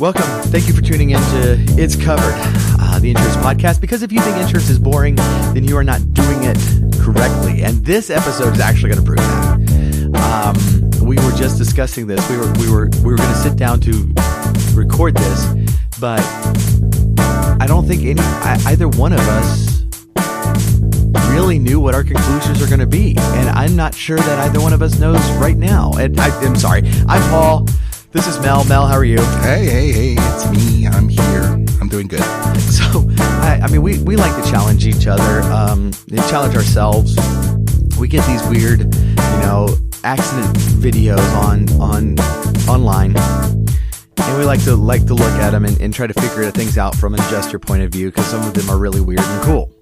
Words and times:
Welcome. 0.00 0.22
Thank 0.52 0.68
you 0.68 0.74
for 0.74 0.80
tuning 0.80 1.10
in 1.10 1.18
to 1.18 1.56
It's 1.70 1.96
Covered, 1.96 2.32
uh, 2.78 3.00
the 3.00 3.10
insurance 3.10 3.34
podcast. 3.38 3.80
Because 3.80 4.04
if 4.04 4.12
you 4.12 4.20
think 4.20 4.36
insurance 4.36 4.70
is 4.70 4.78
boring, 4.78 5.16
then 5.16 5.64
you 5.64 5.76
are 5.76 5.82
not 5.82 6.14
doing 6.14 6.38
it 6.44 6.56
correctly. 7.00 7.64
And 7.64 7.84
this 7.84 8.08
episode 8.08 8.54
is 8.54 8.60
actually 8.60 8.92
going 8.92 9.04
to 9.04 9.06
prove 9.06 9.18
that. 9.18 10.54
Um, 11.02 11.04
we 11.04 11.16
were 11.16 11.32
just 11.32 11.58
discussing 11.58 12.06
this. 12.06 12.30
We 12.30 12.36
were 12.36 12.52
we 12.60 12.70
were 12.70 12.88
we 13.02 13.10
were 13.10 13.16
going 13.16 13.28
to 13.28 13.38
sit 13.38 13.56
down 13.56 13.80
to 13.80 13.90
record 14.72 15.16
this, 15.16 15.68
but 15.98 16.20
I 17.60 17.64
don't 17.66 17.84
think 17.84 18.04
any 18.04 18.20
either 18.66 18.86
one 18.86 19.12
of 19.12 19.18
us 19.18 19.82
really 21.32 21.58
knew 21.58 21.80
what 21.80 21.96
our 21.96 22.04
conclusions 22.04 22.62
are 22.62 22.68
going 22.68 22.78
to 22.78 22.86
be, 22.86 23.16
and 23.18 23.48
I'm 23.48 23.74
not 23.74 23.96
sure 23.96 24.18
that 24.18 24.38
either 24.48 24.60
one 24.60 24.72
of 24.72 24.80
us 24.80 25.00
knows 25.00 25.20
right 25.38 25.56
now. 25.56 25.90
And 25.94 26.20
I, 26.20 26.28
I'm 26.40 26.54
sorry. 26.54 26.88
I'm 27.08 27.30
Paul. 27.30 27.66
This 28.10 28.26
is 28.26 28.40
Mel. 28.40 28.64
Mel, 28.64 28.86
how 28.86 28.94
are 28.94 29.04
you? 29.04 29.20
Hey, 29.42 29.66
hey, 29.66 29.92
hey, 29.92 30.16
it's 30.18 30.50
me. 30.50 30.86
I'm 30.86 31.10
here. 31.10 31.42
I'm 31.80 31.88
doing 31.88 32.08
good. 32.08 32.22
So, 32.68 33.04
I, 33.18 33.60
I 33.62 33.70
mean, 33.70 33.82
we, 33.82 33.98
we 34.02 34.16
like 34.16 34.34
to 34.42 34.50
challenge 34.50 34.86
each 34.86 35.06
other, 35.06 35.42
um, 35.52 35.90
challenge 36.28 36.54
ourselves. 36.54 37.16
We 37.98 38.08
get 38.08 38.26
these 38.26 38.42
weird, 38.48 38.80
you 38.80 39.40
know, 39.42 39.76
accident 40.04 40.56
videos 40.56 41.18
on 41.34 41.68
on 41.80 42.18
online, 42.68 43.16
and 43.16 44.38
we 44.38 44.44
like 44.44 44.62
to 44.64 44.76
like 44.76 45.06
to 45.06 45.14
look 45.14 45.32
at 45.32 45.50
them 45.50 45.64
and, 45.64 45.80
and 45.80 45.92
try 45.92 46.06
to 46.06 46.14
figure 46.14 46.50
things 46.50 46.78
out 46.78 46.94
from 46.94 47.14
an 47.14 47.20
adjuster 47.20 47.58
point 47.58 47.82
of 47.82 47.90
view 47.90 48.10
because 48.10 48.26
some 48.26 48.46
of 48.46 48.54
them 48.54 48.70
are 48.70 48.78
really 48.78 49.00
weird 49.00 49.20
and 49.20 49.42
cool. 49.42 49.77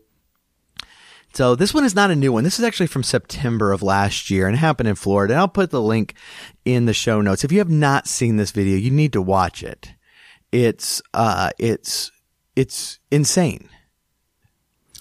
So 1.37 1.55
this 1.55 1.75
one 1.75 1.85
is 1.85 1.95
not 1.95 2.11
a 2.11 2.17
new 2.17 2.33
one. 2.33 2.45
This 2.45 2.59
is 2.59 2.65
actually 2.65 2.87
from 2.87 3.03
September 3.03 3.71
of 3.73 3.83
last 3.83 4.31
year 4.31 4.49
and 4.49 4.57
happened 4.57 4.89
in 4.89 4.95
Florida. 4.95 5.35
And 5.35 5.41
I'll 5.41 5.49
put 5.49 5.71
the 5.71 5.83
link 5.83 6.15
in 6.65 6.87
the 6.87 6.95
show 6.95 7.21
notes. 7.21 7.45
If 7.45 7.53
you 7.53 7.59
have 7.59 7.69
not 7.69 8.07
seen 8.09 8.37
this 8.39 8.53
video, 8.53 8.79
you 8.79 8.91
need 8.91 9.13
to 9.13 9.21
watch 9.21 9.63
it. 9.63 9.93
It's, 10.51 11.03
uh, 11.13 11.51
it's, 11.59 12.11
it's 12.57 12.99
insane. 13.11 13.69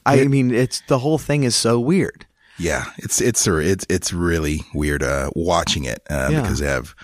I 0.05 0.17
It- 0.17 0.29
mean, 0.29 0.53
it's 0.53 0.81
the 0.89 0.99
whole 0.99 1.17
thing 1.17 1.45
is 1.45 1.55
so 1.55 1.79
weird. 1.79 2.25
Yeah, 2.57 2.85
it's 2.97 3.19
it's 3.21 3.45
it's 3.47 3.85
it's 3.89 4.13
really 4.13 4.61
weird 4.73 5.03
uh, 5.03 5.29
watching 5.35 5.83
it 5.83 5.99
uh, 6.09 6.29
Yeah. 6.31 6.41
because 6.41 6.61
I 6.61 6.65
have 6.67 6.95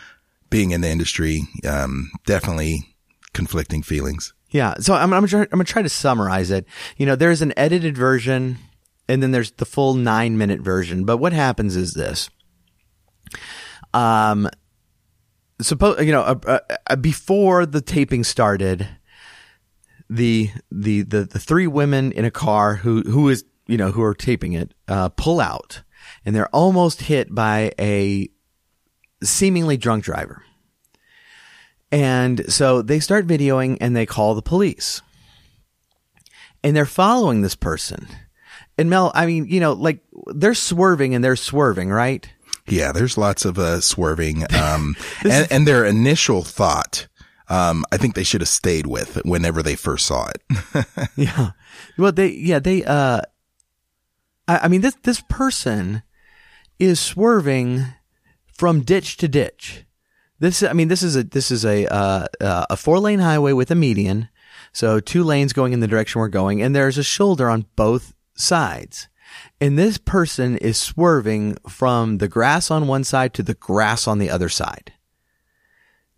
being 0.49 0.71
in 0.71 0.79
the 0.81 0.89
industry, 0.89 1.41
um, 1.67 2.09
definitely 2.25 2.95
conflicting 3.33 3.81
feelings. 3.83 4.33
Yeah. 4.52 4.75
So 4.79 4.93
I'm, 4.93 5.11
I'm, 5.13 5.23
I'm 5.23 5.29
going 5.29 5.47
to 5.47 5.63
try 5.63 5.81
to 5.81 5.89
summarize 5.89 6.52
it. 6.52 6.65
You 6.97 7.05
know, 7.05 7.15
there's 7.15 7.41
an 7.41 7.53
edited 7.57 7.97
version 7.97 8.59
and 9.12 9.22
then 9.22 9.31
there's 9.31 9.52
the 9.52 9.66
full 9.66 9.94
nine 9.94 10.38
minute 10.38 10.62
version. 10.62 11.04
But 11.04 11.17
what 11.17 11.34
happens 11.34 11.76
is 11.76 11.94
this. 11.94 12.30
Um, 13.94 14.50
suppose, 15.59 16.02
you 16.06 16.14
know, 16.14 16.22
uh, 16.22 16.40
uh, 16.48 16.59
uh, 16.88 16.95
before 16.95 17.66
the 17.66 17.82
taping 17.82 18.23
started, 18.23 18.88
the, 20.09 20.50
the, 20.72 21.02
the, 21.02 21.26
the 21.26 21.39
three 21.39 21.67
women 21.67 22.14
in 22.14 22.23
a 22.23 22.32
car 22.32 22.76
who, 22.76 23.02
who 23.02 23.28
is, 23.28 23.44
you 23.67 23.78
know, 23.78 23.92
who 23.92 24.02
are 24.02 24.14
taping 24.14 24.54
it, 24.54 24.73
uh, 24.88 25.09
pull 25.09 25.42
out 25.42 25.84
and 26.23 26.34
they're 26.34 26.56
almost 26.56 27.02
hit 27.02 27.36
by 27.36 27.73
a 27.78 28.30
seemingly 29.22 29.76
drunk 29.76 30.06
driver. 30.06 30.42
And 31.92 32.50
so 32.52 32.82
they 32.82 33.02
start 33.02 33.28
videoing 33.28 33.78
and 33.82 33.94
they 33.94 34.06
call 34.06 34.36
the 34.36 34.42
police. 34.42 35.02
And 36.64 36.76
they're 36.78 36.86
following 36.86 37.42
this 37.42 37.56
person. 37.56 38.08
And 38.81 38.89
Mel, 38.89 39.11
I 39.13 39.27
mean, 39.27 39.45
you 39.47 39.59
know, 39.59 39.73
like 39.73 39.99
they're 40.33 40.55
swerving 40.55 41.13
and 41.13 41.23
they're 41.23 41.36
swerving, 41.36 41.92
right? 41.92 42.27
Yeah, 42.67 42.92
there's 42.92 43.15
lots 43.17 43.45
of 43.45 43.59
uh, 43.59 43.80
swerving, 43.80 44.43
um, 44.55 44.95
and, 45.23 45.47
and 45.52 45.67
their 45.67 45.86
initial 45.86 46.42
thought. 46.42 47.08
Um, 47.47 47.86
I 47.91 47.97
think 47.97 48.15
they 48.15 48.23
should 48.23 48.41
have 48.41 48.47
stayed 48.47 48.87
with 48.87 49.21
whenever 49.23 49.61
they 49.61 49.75
first 49.75 50.08
saw 50.08 50.30
it. 50.30 50.87
Yeah. 51.15 51.52
Well, 51.97 52.11
they, 52.11 52.30
yeah, 52.30 52.59
they, 52.59 52.83
uh, 52.83 53.21
I, 54.47 54.58
I 54.64 54.67
mean, 54.67 54.81
this, 54.81 54.95
this 55.03 55.21
person 55.30 56.02
is 56.80 56.99
swerving 56.99 57.86
from 58.58 58.81
ditch 58.81 59.17
to 59.17 59.27
ditch. 59.27 59.86
This, 60.39 60.64
I 60.64 60.73
mean, 60.73 60.87
this 60.87 61.03
is 61.03 61.15
a, 61.15 61.23
this 61.23 61.52
is 61.52 61.65
a, 61.65 61.86
uh, 61.87 62.25
uh, 62.39 62.65
a 62.70 62.77
four 62.77 62.99
lane 62.99 63.20
highway 63.20 63.52
with 63.53 63.70
a 63.70 63.75
median. 63.75 64.30
So 64.73 64.99
two 64.99 65.23
lanes 65.23 65.53
going 65.53 65.73
in 65.73 65.81
the 65.81 65.87
direction 65.87 66.20
we're 66.20 66.30
going 66.30 66.61
and 66.61 66.75
there's 66.75 66.97
a 66.97 67.03
shoulder 67.03 67.49
on 67.49 67.65
both 67.75 68.14
sides. 68.36 69.08
And 69.59 69.77
this 69.77 69.97
person 69.97 70.58
is 70.58 70.77
swerving 70.77 71.58
from 71.67 72.17
the 72.17 72.27
grass 72.27 72.69
on 72.69 72.87
one 72.87 73.03
side 73.03 73.33
to 73.36 73.43
the 73.43 73.53
grass 73.53 74.08
on 74.08 74.19
the 74.19 74.30
other 74.30 74.49
side. 74.49 74.93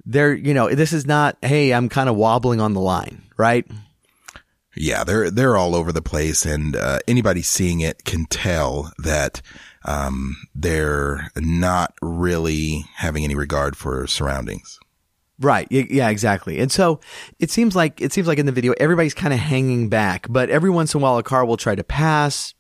They're, 0.06 0.34
you 0.34 0.53
know, 0.53 0.73
this 0.73 0.94
is 0.94 1.06
not, 1.06 1.38
hey, 1.41 1.73
I'm 1.73 1.90
kind 1.90 2.09
of 2.09 2.16
wobbling 2.16 2.59
on 2.59 2.73
the 2.73 2.81
line, 2.81 3.23
right? 3.38 3.66
Yeah, 4.75 5.03
they're 5.03 5.29
they're 5.29 5.56
all 5.56 5.75
over 5.75 5.91
the 5.91 6.02
place, 6.02 6.46
and 6.46 6.75
uh, 6.75 6.97
anybody 7.07 7.44
seeing 7.44 7.81
it 7.81 8.03
can 8.06 8.25
tell 8.25 8.91
that 8.97 9.40
um, 9.85 10.35
they're 10.56 11.29
not 11.38 11.94
really 12.02 12.85
having 12.96 13.23
any 13.23 13.35
regard 13.35 13.78
for 13.78 14.07
surroundings. 14.07 14.79
Right. 15.40 15.68
Yeah, 15.72 16.10
exactly. 16.10 16.60
And 16.60 16.72
so 16.72 17.00
it 17.40 17.50
seems 17.50 17.76
like 17.76 18.00
it 18.00 18.14
seems 18.14 18.28
like 18.28 18.38
in 18.38 18.46
the 18.46 18.52
video 18.52 18.74
everybody's 18.80 19.16
kind 19.16 19.34
of 19.34 19.40
hanging 19.40 19.90
back, 19.90 20.28
but 20.30 20.50
every 20.50 20.70
once 20.70 20.94
in 20.94 21.02
a 21.02 21.04
while 21.04 21.18
a 21.18 21.24
car 21.24 21.44
will 21.44 21.58
try 21.58 21.76
to 21.76 21.84
pass. 21.84 22.54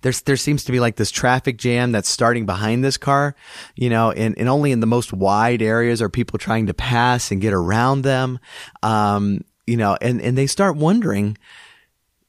There's 0.00 0.22
there 0.22 0.36
seems 0.36 0.64
to 0.64 0.72
be 0.72 0.80
like 0.80 0.96
this 0.96 1.10
traffic 1.10 1.58
jam 1.58 1.92
that's 1.92 2.08
starting 2.08 2.44
behind 2.44 2.82
this 2.84 2.96
car, 2.96 3.36
you 3.76 3.88
know, 3.88 4.10
and, 4.10 4.36
and 4.38 4.48
only 4.48 4.72
in 4.72 4.80
the 4.80 4.86
most 4.86 5.12
wide 5.12 5.62
areas 5.62 6.02
are 6.02 6.08
people 6.08 6.38
trying 6.38 6.66
to 6.66 6.74
pass 6.74 7.30
and 7.30 7.40
get 7.40 7.52
around 7.52 8.02
them. 8.02 8.40
Um, 8.82 9.42
you 9.66 9.76
know, 9.76 9.96
and, 10.00 10.20
and 10.20 10.36
they 10.36 10.46
start 10.46 10.76
wondering, 10.76 11.36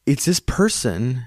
is 0.06 0.26
this 0.26 0.40
person 0.40 1.26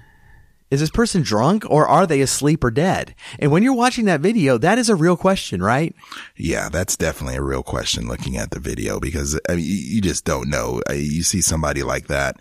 is 0.71 0.79
this 0.79 0.89
person 0.89 1.21
drunk 1.21 1.63
or 1.69 1.87
are 1.87 2.07
they 2.07 2.21
asleep 2.21 2.63
or 2.63 2.71
dead? 2.71 3.13
And 3.37 3.51
when 3.51 3.61
you're 3.61 3.75
watching 3.75 4.05
that 4.05 4.21
video, 4.21 4.57
that 4.57 4.77
is 4.79 4.89
a 4.89 4.95
real 4.95 5.17
question, 5.17 5.61
right? 5.61 5.93
Yeah, 6.35 6.69
that's 6.69 6.95
definitely 6.97 7.35
a 7.35 7.43
real 7.43 7.61
question 7.61 8.07
looking 8.07 8.37
at 8.37 8.49
the 8.51 8.59
video 8.59 8.99
because 8.99 9.39
I 9.49 9.55
mean, 9.55 9.65
you, 9.67 10.01
just 10.01 10.25
don't 10.25 10.49
know. 10.49 10.81
You 10.89 11.21
see 11.23 11.41
somebody 11.41 11.83
like 11.83 12.07
that, 12.07 12.37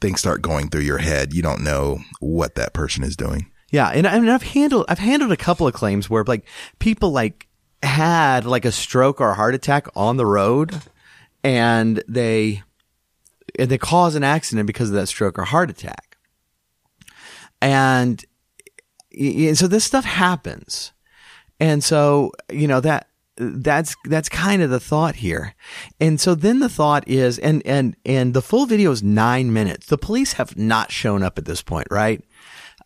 things 0.00 0.20
start 0.20 0.42
going 0.42 0.68
through 0.68 0.82
your 0.82 0.98
head. 0.98 1.32
You 1.32 1.42
don't 1.42 1.64
know 1.64 1.98
what 2.20 2.54
that 2.54 2.72
person 2.74 3.02
is 3.02 3.16
doing. 3.16 3.50
Yeah, 3.72 3.88
and, 3.88 4.06
I- 4.06 4.16
and 4.16 4.30
I've 4.30 4.42
handled 4.42 4.84
I've 4.88 4.98
handled 4.98 5.32
a 5.32 5.36
couple 5.36 5.66
of 5.66 5.72
claims 5.74 6.10
where 6.10 6.24
like 6.24 6.44
people 6.80 7.12
like 7.12 7.46
had 7.82 8.44
like 8.44 8.64
a 8.66 8.72
stroke 8.72 9.20
or 9.22 9.30
a 9.30 9.34
heart 9.34 9.54
attack 9.54 9.86
on 9.96 10.16
the 10.18 10.26
road, 10.26 10.74
and 11.42 12.02
they 12.08 12.62
and 13.58 13.70
they 13.70 13.78
cause 13.78 14.14
an 14.14 14.24
accident 14.24 14.66
because 14.66 14.88
of 14.90 14.94
that 14.96 15.06
stroke 15.06 15.38
or 15.38 15.44
heart 15.44 15.70
attack, 15.70 16.09
and, 17.60 18.24
and 19.12 19.58
so 19.58 19.66
this 19.66 19.84
stuff 19.84 20.04
happens, 20.04 20.92
and 21.58 21.82
so 21.82 22.32
you 22.50 22.66
know 22.66 22.80
that 22.80 23.08
that's 23.40 23.96
that's 24.04 24.28
kind 24.28 24.60
of 24.62 24.70
the 24.70 24.80
thought 24.80 25.16
here. 25.16 25.54
And 25.98 26.20
so 26.20 26.34
then 26.34 26.60
the 26.60 26.68
thought 26.68 27.08
is 27.08 27.38
and 27.38 27.62
and 27.64 27.96
and 28.04 28.34
the 28.34 28.42
full 28.42 28.66
video 28.66 28.90
is 28.90 29.02
9 29.02 29.52
minutes. 29.52 29.86
The 29.86 29.98
police 29.98 30.34
have 30.34 30.56
not 30.56 30.92
shown 30.92 31.22
up 31.22 31.38
at 31.38 31.46
this 31.46 31.62
point, 31.62 31.88
right? 31.90 32.22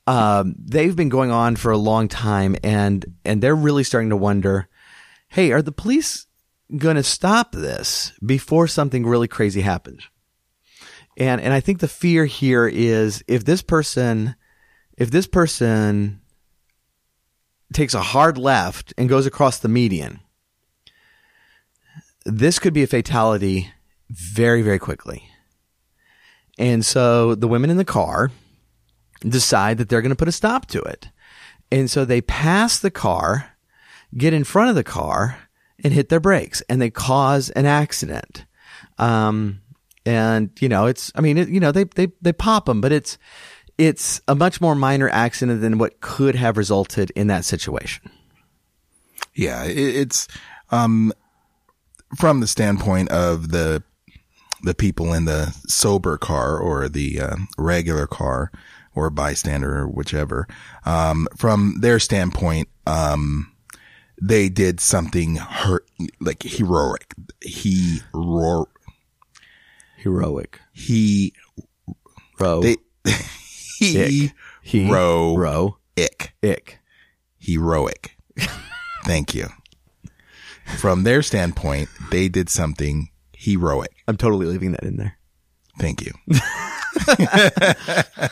Um 0.06 0.54
they've 0.58 0.94
been 0.94 1.08
going 1.08 1.32
on 1.32 1.56
for 1.56 1.72
a 1.72 1.78
long 1.78 2.06
time 2.08 2.56
and 2.62 3.04
and 3.24 3.42
they're 3.42 3.56
really 3.56 3.84
starting 3.84 4.10
to 4.10 4.16
wonder, 4.16 4.68
hey, 5.28 5.50
are 5.50 5.62
the 5.62 5.72
police 5.72 6.26
going 6.76 6.96
to 6.96 7.02
stop 7.02 7.52
this 7.52 8.12
before 8.24 8.68
something 8.68 9.04
really 9.04 9.28
crazy 9.28 9.60
happens? 9.60 10.08
And 11.16 11.40
and 11.40 11.52
I 11.52 11.60
think 11.60 11.80
the 11.80 11.88
fear 11.88 12.26
here 12.26 12.66
is 12.68 13.24
if 13.26 13.44
this 13.44 13.62
person 13.62 14.36
if 14.96 15.10
this 15.10 15.26
person 15.26 16.20
takes 17.72 17.94
a 17.94 18.00
hard 18.00 18.38
left 18.38 18.94
and 18.96 19.08
goes 19.08 19.26
across 19.26 19.58
the 19.58 19.68
median, 19.68 20.20
this 22.24 22.58
could 22.58 22.72
be 22.72 22.82
a 22.82 22.86
fatality 22.86 23.70
very, 24.08 24.62
very 24.62 24.78
quickly. 24.78 25.28
And 26.58 26.84
so 26.86 27.34
the 27.34 27.48
women 27.48 27.70
in 27.70 27.76
the 27.76 27.84
car 27.84 28.30
decide 29.20 29.78
that 29.78 29.88
they're 29.88 30.02
going 30.02 30.10
to 30.10 30.16
put 30.16 30.28
a 30.28 30.32
stop 30.32 30.66
to 30.66 30.80
it. 30.82 31.10
And 31.72 31.90
so 31.90 32.04
they 32.04 32.20
pass 32.20 32.78
the 32.78 32.90
car, 32.90 33.52
get 34.16 34.32
in 34.32 34.44
front 34.44 34.70
of 34.70 34.76
the 34.76 34.84
car, 34.84 35.38
and 35.82 35.92
hit 35.92 36.08
their 36.08 36.20
brakes, 36.20 36.62
and 36.68 36.80
they 36.80 36.90
cause 36.90 37.50
an 37.50 37.66
accident. 37.66 38.44
Um, 38.98 39.60
and 40.06 40.50
you 40.60 40.68
know, 40.68 40.86
it's, 40.86 41.10
I 41.16 41.20
mean, 41.20 41.38
it, 41.38 41.48
you 41.48 41.58
know, 41.58 41.72
they, 41.72 41.84
they, 41.84 42.08
they 42.22 42.32
pop 42.32 42.66
them, 42.66 42.80
but 42.80 42.92
it's, 42.92 43.18
it's 43.78 44.20
a 44.28 44.34
much 44.34 44.60
more 44.60 44.74
minor 44.74 45.08
accident 45.08 45.60
than 45.60 45.78
what 45.78 46.00
could 46.00 46.34
have 46.34 46.56
resulted 46.56 47.10
in 47.12 47.26
that 47.28 47.44
situation. 47.44 48.10
Yeah, 49.34 49.64
it's 49.64 50.28
um, 50.70 51.12
from 52.16 52.40
the 52.40 52.46
standpoint 52.46 53.10
of 53.10 53.50
the 53.50 53.82
the 54.62 54.74
people 54.74 55.12
in 55.12 55.26
the 55.26 55.54
sober 55.66 56.16
car 56.16 56.58
or 56.58 56.88
the 56.88 57.20
uh, 57.20 57.36
regular 57.58 58.06
car 58.06 58.50
or 58.94 59.10
bystander 59.10 59.80
or 59.80 59.88
whichever. 59.88 60.46
Um, 60.86 61.28
from 61.36 61.80
their 61.80 61.98
standpoint, 61.98 62.68
um, 62.86 63.52
they 64.22 64.48
did 64.48 64.80
something 64.80 65.36
hurt, 65.36 65.86
like 66.20 66.42
heroic. 66.42 67.14
He 67.42 68.00
roar. 68.14 68.68
Heroic. 69.98 70.60
He 70.72 71.32
Row. 72.38 72.60
they 72.62 72.76
he 73.92 74.32
he. 74.62 74.88
ick 75.98 76.34
Ick. 76.42 76.78
heroic. 77.38 78.16
Thank 79.04 79.34
you. 79.34 79.48
From 80.78 81.04
their 81.04 81.22
standpoint, 81.22 81.88
they 82.10 82.28
did 82.28 82.48
something 82.48 83.10
heroic. 83.32 83.92
I'm 84.08 84.16
totally 84.16 84.46
leaving 84.46 84.72
that 84.72 84.82
in 84.82 84.96
there. 84.96 85.18
Thank 85.78 86.02
you. 86.02 86.12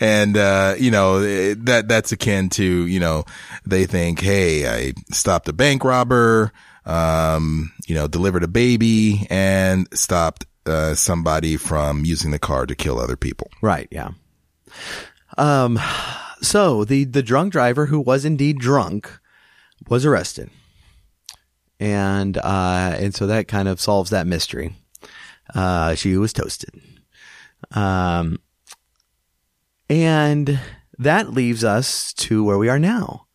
and 0.00 0.36
uh, 0.36 0.74
you 0.78 0.90
know 0.90 1.20
that 1.54 1.88
that's 1.88 2.12
akin 2.12 2.50
to 2.50 2.86
you 2.86 3.00
know 3.00 3.24
they 3.66 3.86
think, 3.86 4.20
hey, 4.20 4.68
I 4.68 4.92
stopped 5.12 5.48
a 5.48 5.52
bank 5.52 5.84
robber, 5.84 6.52
um, 6.84 7.72
you 7.86 7.94
know, 7.94 8.06
delivered 8.06 8.44
a 8.44 8.48
baby, 8.48 9.26
and 9.30 9.88
stopped 9.96 10.46
uh, 10.66 10.94
somebody 10.94 11.56
from 11.56 12.04
using 12.04 12.30
the 12.30 12.38
car 12.38 12.66
to 12.66 12.74
kill 12.74 12.98
other 12.98 13.16
people. 13.16 13.50
Right. 13.60 13.88
Yeah. 13.90 14.10
Um, 15.36 15.78
so 16.40 16.84
the, 16.84 17.04
the 17.04 17.22
drunk 17.22 17.52
driver 17.52 17.86
who 17.86 18.00
was 18.00 18.24
indeed 18.24 18.58
drunk 18.58 19.10
was 19.88 20.04
arrested. 20.04 20.50
And, 21.80 22.38
uh, 22.38 22.96
and 22.98 23.14
so 23.14 23.26
that 23.26 23.48
kind 23.48 23.68
of 23.68 23.80
solves 23.80 24.10
that 24.10 24.26
mystery. 24.26 24.76
Uh, 25.54 25.94
she 25.94 26.16
was 26.16 26.32
toasted. 26.32 26.80
Um, 27.72 28.38
and 29.90 30.60
that 30.98 31.32
leaves 31.32 31.64
us 31.64 32.12
to 32.14 32.44
where 32.44 32.58
we 32.58 32.68
are 32.68 32.78
now. 32.78 33.26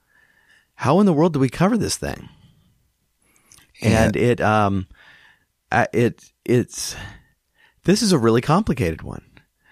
How 0.76 1.00
in 1.00 1.06
the 1.06 1.14
world 1.14 1.34
do 1.34 1.40
we 1.40 1.50
cover 1.50 1.78
this 1.78 1.98
thing? 1.98 2.30
And 3.82 4.16
it, 4.16 4.42
um, 4.42 4.88
uh, 5.72 5.86
it, 5.94 6.32
it's, 6.46 6.96
this 7.84 8.02
is 8.02 8.12
a 8.12 8.18
really 8.18 8.42
complicated 8.42 9.02
one. 9.02 9.24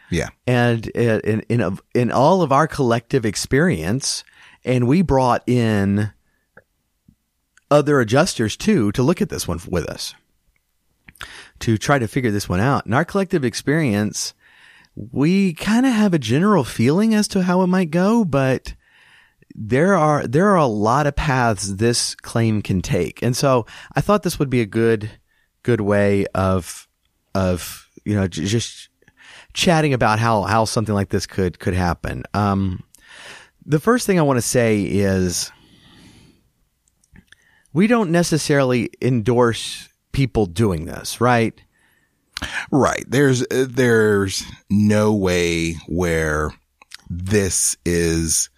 Yeah, 0.09 0.30
and 0.45 0.89
uh, 0.95 1.19
in 1.24 1.42
in 1.50 1.80
in 1.94 2.12
all 2.12 2.42
of 2.42 2.51
our 2.51 2.68
collective 2.68 3.25
experience, 3.25 4.24
and 4.63 4.88
we 4.88 5.01
brought 5.01 5.44
in 5.48 6.12
other 7.69 8.00
adjusters 8.00 8.56
too 8.56 8.92
to 8.94 9.04
look 9.04 9.21
at 9.21 9.30
this 9.30 9.48
one 9.48 9.59
with 9.68 9.86
us 9.88 10.15
to 11.59 11.77
try 11.77 12.00
to 12.00 12.07
figure 12.07 12.31
this 12.31 12.50
one 12.50 12.59
out. 12.59 12.86
In 12.86 12.94
our 12.94 13.06
collective 13.06 13.44
experience, 13.44 14.33
we 14.95 15.54
kind 15.54 15.86
of 15.86 15.94
have 15.94 16.13
a 16.13 16.19
general 16.19 16.63
feeling 16.63 17.13
as 17.13 17.27
to 17.30 17.44
how 17.44 17.62
it 17.62 17.68
might 17.68 17.92
go, 17.92 18.24
but 18.24 18.74
there 19.56 19.95
are 19.95 20.27
there 20.27 20.50
are 20.50 20.57
a 20.57 20.68
lot 20.68 21.07
of 21.07 21.15
paths 21.15 21.75
this 21.75 22.15
claim 22.15 22.62
can 22.62 22.81
take, 22.81 23.21
and 23.21 23.36
so 23.36 23.65
I 23.95 24.01
thought 24.01 24.24
this 24.24 24.39
would 24.39 24.50
be 24.50 24.62
a 24.62 24.65
good 24.65 25.09
good 25.63 25.81
way 25.81 26.25
of 26.33 26.88
of 27.33 27.86
you 28.07 28.15
know 28.15 28.27
j- 28.27 28.45
just 28.45 28.89
chatting 29.54 29.94
about 29.94 30.18
how 30.18 30.44
how 30.44 30.63
something 30.63 30.95
like 30.95 31.09
this 31.09 31.27
could 31.27 31.59
could 31.59 31.74
happen. 31.74 32.24
Um, 32.33 32.83
the 33.65 33.80
first 33.80 34.07
thing 34.07 34.18
I 34.18 34.21
want 34.21 34.38
to 34.38 34.42
say 34.42 34.81
is 34.81 35.51
we 37.74 37.88
don't 37.88 38.12
necessarily 38.12 38.89
endorse 39.01 39.89
people 40.13 40.45
doing 40.45 40.86
this, 40.86 41.19
right? 41.19 41.54
right. 42.71 43.04
There's 43.07 43.45
there's 43.50 44.44
no 44.69 45.13
way 45.13 45.74
where 45.88 46.51
this 47.09 47.75
is 47.86 48.50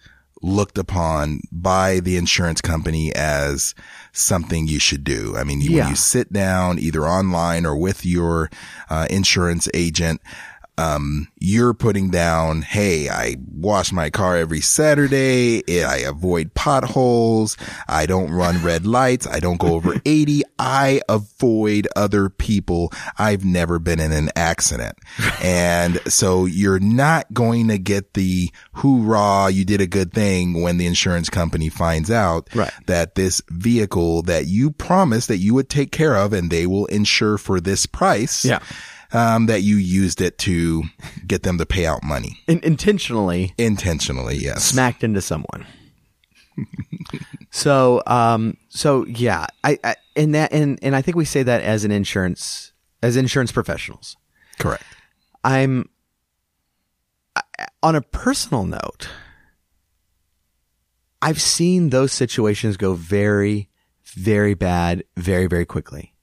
looked 0.42 0.78
upon 0.78 1.40
by 1.50 2.00
the 2.00 2.16
insurance 2.16 2.60
company 2.60 3.12
as 3.14 3.74
something 4.12 4.66
you 4.66 4.78
should 4.78 5.04
do. 5.04 5.36
I 5.36 5.44
mean, 5.44 5.60
you, 5.60 5.70
Yeah. 5.70 5.82
when 5.84 5.90
you 5.90 5.96
sit 5.96 6.32
down 6.32 6.78
either 6.78 7.06
online 7.06 7.64
or 7.66 7.76
with 7.76 8.04
your 8.04 8.50
uh, 8.88 9.06
insurance 9.10 9.68
agent, 9.74 10.20
um, 10.80 11.28
you're 11.38 11.74
putting 11.74 12.10
down, 12.10 12.62
Hey, 12.62 13.08
I 13.08 13.36
wash 13.52 13.92
my 13.92 14.08
car 14.10 14.36
every 14.36 14.60
Saturday. 14.60 15.62
I 15.84 15.98
avoid 15.98 16.54
potholes. 16.54 17.56
I 17.88 18.06
don't 18.06 18.30
run 18.30 18.62
red 18.64 18.86
lights. 18.86 19.26
I 19.26 19.40
don't 19.40 19.58
go 19.60 19.74
over 19.74 19.94
80. 20.04 20.42
I 20.58 21.00
avoid 21.08 21.86
other 21.96 22.28
people. 22.30 22.92
I've 23.18 23.44
never 23.44 23.78
been 23.78 24.00
in 24.00 24.12
an 24.12 24.30
accident. 24.36 24.96
And 25.42 26.00
so 26.12 26.46
you're 26.46 26.80
not 26.80 27.32
going 27.32 27.68
to 27.68 27.78
get 27.78 28.14
the 28.14 28.50
hoorah, 28.74 29.50
you 29.50 29.64
did 29.64 29.80
a 29.80 29.86
good 29.86 30.12
thing 30.12 30.62
when 30.62 30.78
the 30.78 30.86
insurance 30.86 31.28
company 31.30 31.68
finds 31.68 32.10
out 32.10 32.48
Right. 32.54 32.72
that 32.86 33.14
this 33.14 33.42
vehicle 33.50 34.22
that 34.22 34.46
you 34.46 34.70
promised 34.70 35.28
that 35.28 35.38
you 35.38 35.54
would 35.54 35.68
take 35.68 35.92
care 35.92 36.16
of 36.16 36.32
and 36.32 36.50
they 36.50 36.66
will 36.66 36.86
insure 36.86 37.38
for 37.38 37.60
this 37.60 37.86
price 37.86 38.44
Yeah. 38.44 38.60
Um, 39.12 39.46
that 39.46 39.62
you 39.62 39.76
used 39.76 40.20
it 40.20 40.38
to 40.38 40.82
get 41.26 41.42
them 41.42 41.58
to 41.58 41.66
pay 41.66 41.86
out 41.86 42.02
money 42.02 42.38
In- 42.46 42.60
intentionally 42.62 43.54
intentionally. 43.58 44.36
Yes. 44.36 44.64
smacked 44.64 45.02
into 45.04 45.20
someone. 45.20 45.66
so, 47.50 48.02
um, 48.06 48.56
so 48.68 49.04
yeah, 49.06 49.46
I, 49.64 49.78
I 49.82 49.96
and 50.16 50.34
that 50.34 50.52
and 50.52 50.78
and 50.82 50.94
I 50.94 51.02
think 51.02 51.16
we 51.16 51.24
say 51.24 51.42
that 51.42 51.62
as 51.62 51.84
an 51.84 51.90
insurance 51.90 52.72
as 53.02 53.16
insurance 53.16 53.50
professionals. 53.52 54.16
Correct. 54.58 54.84
I'm 55.42 55.88
I- 57.36 57.42
on 57.82 57.94
a 57.94 58.02
personal 58.02 58.64
note. 58.64 59.08
I've 61.22 61.40
seen 61.40 61.90
those 61.90 62.12
situations 62.12 62.76
go 62.78 62.94
very, 62.94 63.68
very 64.04 64.54
bad 64.54 65.04
very, 65.16 65.46
very 65.46 65.66
quickly. 65.66 66.14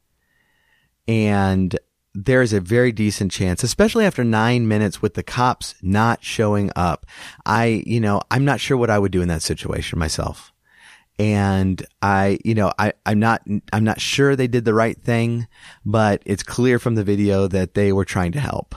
And 1.07 1.77
there's 2.19 2.51
a 2.51 2.59
very 2.59 2.91
decent 2.91 3.31
chance, 3.31 3.61
especially 3.61 4.03
after 4.03 4.23
nine 4.23 4.67
minutes 4.67 5.03
with 5.03 5.13
the 5.13 5.21
cops 5.21 5.75
not 5.83 6.23
showing 6.23 6.71
up. 6.75 7.05
I, 7.45 7.83
you 7.85 7.99
know, 7.99 8.21
I'm 8.31 8.43
not 8.43 8.59
sure 8.59 8.75
what 8.75 8.89
I 8.89 8.97
would 8.97 9.11
do 9.11 9.21
in 9.21 9.27
that 9.27 9.43
situation 9.43 9.99
myself. 9.99 10.51
And 11.19 11.85
I, 12.01 12.39
you 12.43 12.55
know, 12.55 12.73
I, 12.79 12.93
I'm 13.05 13.19
not, 13.19 13.43
I'm 13.71 13.83
not 13.83 14.01
sure 14.01 14.35
they 14.35 14.47
did 14.47 14.65
the 14.65 14.73
right 14.73 14.97
thing, 14.99 15.47
but 15.85 16.23
it's 16.25 16.41
clear 16.41 16.79
from 16.79 16.95
the 16.95 17.03
video 17.03 17.47
that 17.47 17.75
they 17.75 17.93
were 17.93 18.05
trying 18.05 18.31
to 18.31 18.39
help. 18.39 18.73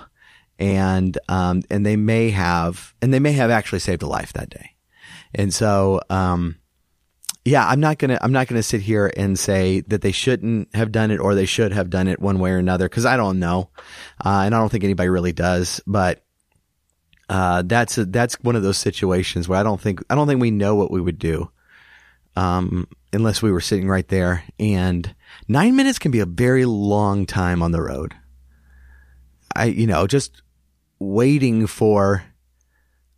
And, 0.58 1.16
um, 1.30 1.62
and 1.70 1.86
they 1.86 1.96
may 1.96 2.30
have, 2.30 2.94
and 3.00 3.12
they 3.12 3.20
may 3.20 3.32
have 3.32 3.50
actually 3.50 3.78
saved 3.78 4.02
a 4.02 4.06
life 4.06 4.34
that 4.34 4.50
day. 4.50 4.72
And 5.34 5.52
so, 5.54 6.02
um, 6.10 6.56
yeah, 7.50 7.66
I'm 7.66 7.80
not 7.80 7.98
gonna 7.98 8.16
I'm 8.22 8.30
not 8.30 8.46
gonna 8.46 8.62
sit 8.62 8.80
here 8.80 9.12
and 9.16 9.36
say 9.36 9.80
that 9.88 10.02
they 10.02 10.12
shouldn't 10.12 10.74
have 10.74 10.92
done 10.92 11.10
it 11.10 11.18
or 11.18 11.34
they 11.34 11.46
should 11.46 11.72
have 11.72 11.90
done 11.90 12.06
it 12.06 12.20
one 12.20 12.38
way 12.38 12.52
or 12.52 12.58
another 12.58 12.88
because 12.88 13.04
I 13.04 13.16
don't 13.16 13.40
know, 13.40 13.70
uh, 14.24 14.42
and 14.44 14.54
I 14.54 14.58
don't 14.58 14.68
think 14.68 14.84
anybody 14.84 15.08
really 15.08 15.32
does. 15.32 15.80
But 15.84 16.22
uh, 17.28 17.62
that's 17.66 17.98
a, 17.98 18.04
that's 18.04 18.40
one 18.40 18.54
of 18.54 18.62
those 18.62 18.78
situations 18.78 19.48
where 19.48 19.58
I 19.58 19.64
don't 19.64 19.80
think 19.80 20.00
I 20.08 20.14
don't 20.14 20.28
think 20.28 20.40
we 20.40 20.52
know 20.52 20.76
what 20.76 20.92
we 20.92 21.00
would 21.00 21.18
do, 21.18 21.50
um, 22.36 22.86
unless 23.12 23.42
we 23.42 23.50
were 23.50 23.60
sitting 23.60 23.88
right 23.88 24.06
there. 24.06 24.44
And 24.60 25.12
nine 25.48 25.74
minutes 25.74 25.98
can 25.98 26.12
be 26.12 26.20
a 26.20 26.26
very 26.26 26.64
long 26.64 27.26
time 27.26 27.64
on 27.64 27.72
the 27.72 27.82
road. 27.82 28.14
I 29.56 29.64
you 29.64 29.88
know 29.88 30.06
just 30.06 30.40
waiting 31.00 31.66
for 31.66 32.22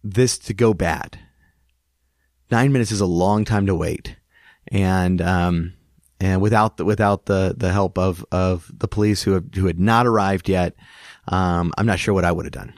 this 0.02 0.38
to 0.38 0.54
go 0.54 0.72
bad 0.72 1.18
nine 2.52 2.70
minutes 2.70 2.92
is 2.92 3.00
a 3.00 3.06
long 3.06 3.44
time 3.44 3.66
to 3.66 3.74
wait, 3.74 4.14
and 4.68 5.20
um, 5.20 5.74
and 6.20 6.40
without 6.40 6.76
the 6.76 6.84
without 6.84 7.26
the 7.26 7.54
the 7.56 7.72
help 7.72 7.98
of 7.98 8.24
of 8.30 8.70
the 8.72 8.88
police 8.88 9.22
who 9.22 9.32
have, 9.32 9.44
who 9.54 9.66
had 9.66 9.78
not 9.78 10.06
arrived 10.06 10.48
yet, 10.48 10.76
um, 11.28 11.72
I'm 11.78 11.86
not 11.86 11.98
sure 11.98 12.14
what 12.14 12.24
I 12.24 12.32
would 12.32 12.46
have 12.46 12.52
done. 12.52 12.74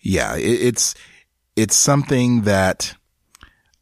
Yeah. 0.00 0.36
It, 0.36 0.42
it's, 0.42 0.94
it's 1.56 1.76
something 1.76 2.42
that, 2.42 2.94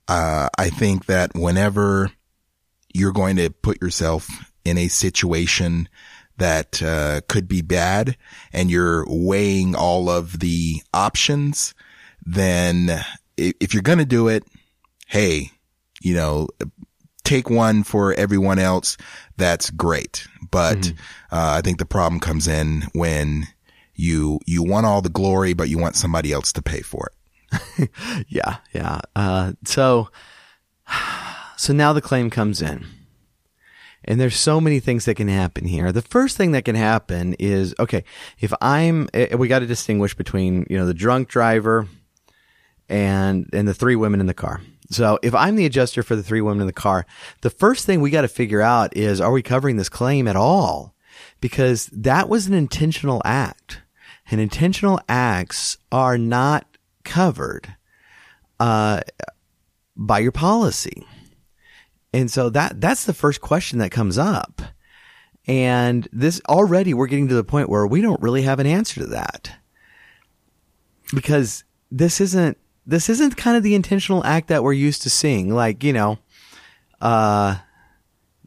uh, 0.09 0.49
I 0.59 0.71
think 0.71 1.07
that 1.07 1.35
whenever 1.35 2.11
you're 2.93 3.13
going 3.13 3.37
to 3.37 3.51
put 3.51 3.81
yourself 3.81 4.29
in 4.65 4.79
a 4.79 4.89
situation 4.89 5.89
that, 6.39 6.83
uh, 6.83 7.21
could 7.29 7.47
be 7.49 7.63
bad 7.63 8.17
and 8.53 8.71
you're 8.71 9.05
weighing 9.09 9.75
all 9.75 10.09
of 10.09 10.41
the 10.41 10.83
options, 10.93 11.75
then 12.25 13.05
if 13.37 13.75
you're 13.75 13.83
going 13.83 13.99
to 13.99 14.05
do 14.05 14.29
it, 14.29 14.45
hey, 15.07 15.53
you 16.01 16.15
know, 16.15 16.49
take 17.25 17.51
one 17.51 17.83
for 17.83 18.15
everyone 18.15 18.59
else. 18.59 18.97
That's 19.37 19.71
great. 19.71 20.27
But, 20.51 20.93
uh, 21.31 21.57
I 21.59 21.61
think 21.61 21.79
the 21.79 21.87
problem 21.87 22.21
comes 22.21 22.49
in 22.49 22.85
when 22.93 23.45
you, 23.95 24.41
you 24.47 24.63
want 24.63 24.87
all 24.87 25.03
the 25.03 25.09
glory, 25.09 25.53
but 25.53 25.69
you 25.69 25.79
want 25.79 25.97
somebody 25.97 26.33
else 26.33 26.53
to 26.55 26.63
pay 26.63 26.81
for 26.81 27.07
it. 27.07 27.91
Yeah, 28.29 28.57
yeah. 28.73 29.01
Uh, 29.17 29.53
so 29.65 30.11
so 31.57 31.73
now 31.73 31.93
the 31.93 32.01
claim 32.01 32.31
comes 32.31 32.63
in. 32.63 32.87
And 34.05 34.21
there's 34.21 34.37
so 34.37 34.61
many 34.61 34.81
things 34.81 35.05
that 35.05 35.17
can 35.17 35.29
happen 35.29 35.67
here. 35.67 35.93
The 35.93 36.03
first 36.03 36.37
thing 36.37 36.53
that 36.53 36.65
can 36.65 36.77
happen 36.77 37.35
is 37.39 37.75
okay, 37.79 38.05
if 38.41 38.55
I'm 38.61 39.09
eh, 39.13 39.35
we 39.35 39.49
got 39.49 39.59
to 39.59 39.67
distinguish 39.67 40.15
between, 40.15 40.67
you 40.71 40.79
know, 40.79 40.87
the 40.87 40.95
drunk 40.95 41.29
driver 41.29 41.87
and 42.89 43.49
and 43.53 43.69
the 43.69 43.75
three 43.75 43.97
women 43.97 44.21
in 44.21 44.27
the 44.27 44.35
car. 44.35 44.63
So 44.91 45.19
if 45.23 45.35
I'm 45.35 45.57
the 45.57 45.67
adjuster 45.67 46.03
for 46.03 46.17
the 46.17 46.23
three 46.23 46.41
women 46.41 46.63
in 46.63 46.67
the 46.67 46.73
car, 46.73 47.05
the 47.43 47.51
first 47.51 47.85
thing 47.85 48.01
we 48.01 48.11
got 48.11 48.23
to 48.23 48.29
figure 48.29 48.63
out 48.63 48.97
is 48.97 49.21
are 49.21 49.33
we 49.33 49.43
covering 49.43 49.77
this 49.77 49.89
claim 49.89 50.27
at 50.27 50.37
all? 50.37 50.95
because 51.41 51.87
that 51.87 52.29
was 52.29 52.47
an 52.47 52.55
intentional 52.55 53.23
act 53.25 53.83
and 54.31 54.41
intentional 54.41 55.01
acts 55.09 55.79
are 55.91 56.19
not 56.19 56.67
covered, 57.05 57.75
uh, 58.61 59.01
by 59.97 60.19
your 60.19 60.33
policy. 60.33 61.07
And 62.13 62.31
so 62.31 62.51
that, 62.51 62.81
that's 62.81 63.05
the 63.05 63.15
first 63.15 63.41
question 63.41 63.79
that 63.79 63.91
comes 63.91 64.19
up. 64.19 64.63
And 65.47 66.07
this 66.13 66.41
already 66.49 66.93
we're 66.93 67.07
getting 67.07 67.29
to 67.29 67.35
the 67.35 67.45
point 67.45 67.71
where 67.71 67.87
we 67.87 68.01
don't 68.01 68.21
really 68.21 68.43
have 68.43 68.61
an 68.61 68.67
answer 68.67 69.01
to 69.01 69.07
that 69.07 69.51
because 71.15 71.65
this 71.91 72.21
isn't, 72.21 72.59
this 72.89 73.11
isn't 73.11 73.37
kind 73.37 73.55
of 73.55 73.63
the 73.63 73.75
intentional 73.75 74.25
act 74.25 74.49
that 74.49 74.65
we're 74.65 74.73
used 74.73 75.03
to 75.03 75.11
seeing. 75.11 75.55
Like, 75.55 75.85
you 75.85 75.93
know, 75.93 76.19
uh, 77.03 77.59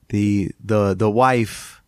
the, 0.09 0.51
the, 0.63 0.95
the 0.95 1.11
wife 1.11 1.83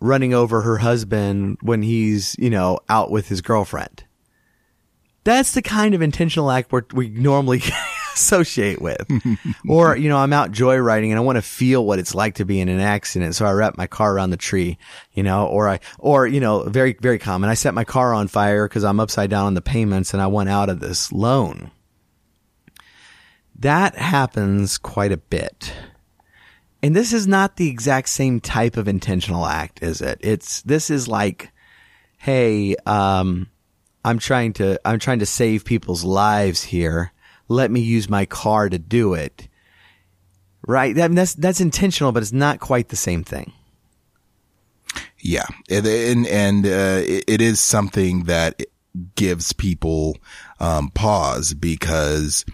running 0.00 0.32
over 0.32 0.62
her 0.62 0.78
husband 0.78 1.58
when 1.60 1.82
he's, 1.82 2.34
you 2.38 2.48
know, 2.48 2.80
out 2.88 3.10
with 3.10 3.28
his 3.28 3.42
girlfriend. 3.42 4.04
That's 5.24 5.52
the 5.52 5.60
kind 5.60 5.94
of 5.94 6.00
intentional 6.00 6.50
act 6.50 6.72
where 6.72 6.86
we 6.94 7.10
normally 7.10 7.58
associate 8.18 8.82
with. 8.82 9.06
or, 9.68 9.96
you 9.96 10.08
know, 10.08 10.18
I'm 10.18 10.32
out 10.32 10.50
joyriding 10.50 11.10
and 11.10 11.16
I 11.16 11.20
want 11.20 11.36
to 11.36 11.42
feel 11.42 11.84
what 11.84 11.98
it's 11.98 12.14
like 12.14 12.36
to 12.36 12.44
be 12.44 12.60
in 12.60 12.68
an 12.68 12.80
accident. 12.80 13.34
So 13.34 13.46
I 13.46 13.52
wrap 13.52 13.76
my 13.76 13.86
car 13.86 14.12
around 14.12 14.30
the 14.30 14.36
tree, 14.36 14.78
you 15.12 15.22
know, 15.22 15.46
or 15.46 15.68
I, 15.68 15.80
or, 15.98 16.26
you 16.26 16.40
know, 16.40 16.64
very, 16.64 16.96
very 17.00 17.18
common. 17.18 17.48
I 17.48 17.54
set 17.54 17.74
my 17.74 17.84
car 17.84 18.12
on 18.12 18.28
fire 18.28 18.68
because 18.68 18.84
I'm 18.84 19.00
upside 19.00 19.30
down 19.30 19.46
on 19.46 19.54
the 19.54 19.62
payments 19.62 20.12
and 20.12 20.22
I 20.22 20.26
want 20.26 20.48
out 20.48 20.68
of 20.68 20.80
this 20.80 21.12
loan. 21.12 21.70
That 23.60 23.96
happens 23.96 24.78
quite 24.78 25.12
a 25.12 25.16
bit. 25.16 25.72
And 26.82 26.94
this 26.94 27.12
is 27.12 27.26
not 27.26 27.56
the 27.56 27.68
exact 27.68 28.08
same 28.08 28.40
type 28.40 28.76
of 28.76 28.86
intentional 28.86 29.44
act, 29.46 29.82
is 29.82 30.00
it? 30.00 30.18
It's, 30.20 30.62
this 30.62 30.90
is 30.90 31.08
like, 31.08 31.50
hey, 32.18 32.76
um, 32.86 33.48
I'm 34.04 34.20
trying 34.20 34.52
to, 34.54 34.80
I'm 34.84 35.00
trying 35.00 35.18
to 35.18 35.26
save 35.26 35.64
people's 35.64 36.04
lives 36.04 36.62
here. 36.62 37.12
Let 37.48 37.70
me 37.70 37.80
use 37.80 38.08
my 38.08 38.26
car 38.26 38.68
to 38.68 38.78
do 38.78 39.14
it. 39.14 39.48
Right? 40.66 40.94
That, 40.94 41.14
that's, 41.14 41.34
that's 41.34 41.60
intentional, 41.60 42.12
but 42.12 42.22
it's 42.22 42.32
not 42.32 42.60
quite 42.60 42.88
the 42.88 42.96
same 42.96 43.24
thing. 43.24 43.52
Yeah. 45.18 45.46
And, 45.70 46.26
and, 46.26 46.66
uh, 46.66 47.02
it 47.04 47.40
is 47.40 47.58
something 47.60 48.24
that 48.24 48.62
gives 49.14 49.52
people, 49.52 50.18
um, 50.60 50.90
pause 50.90 51.54
because 51.54 52.44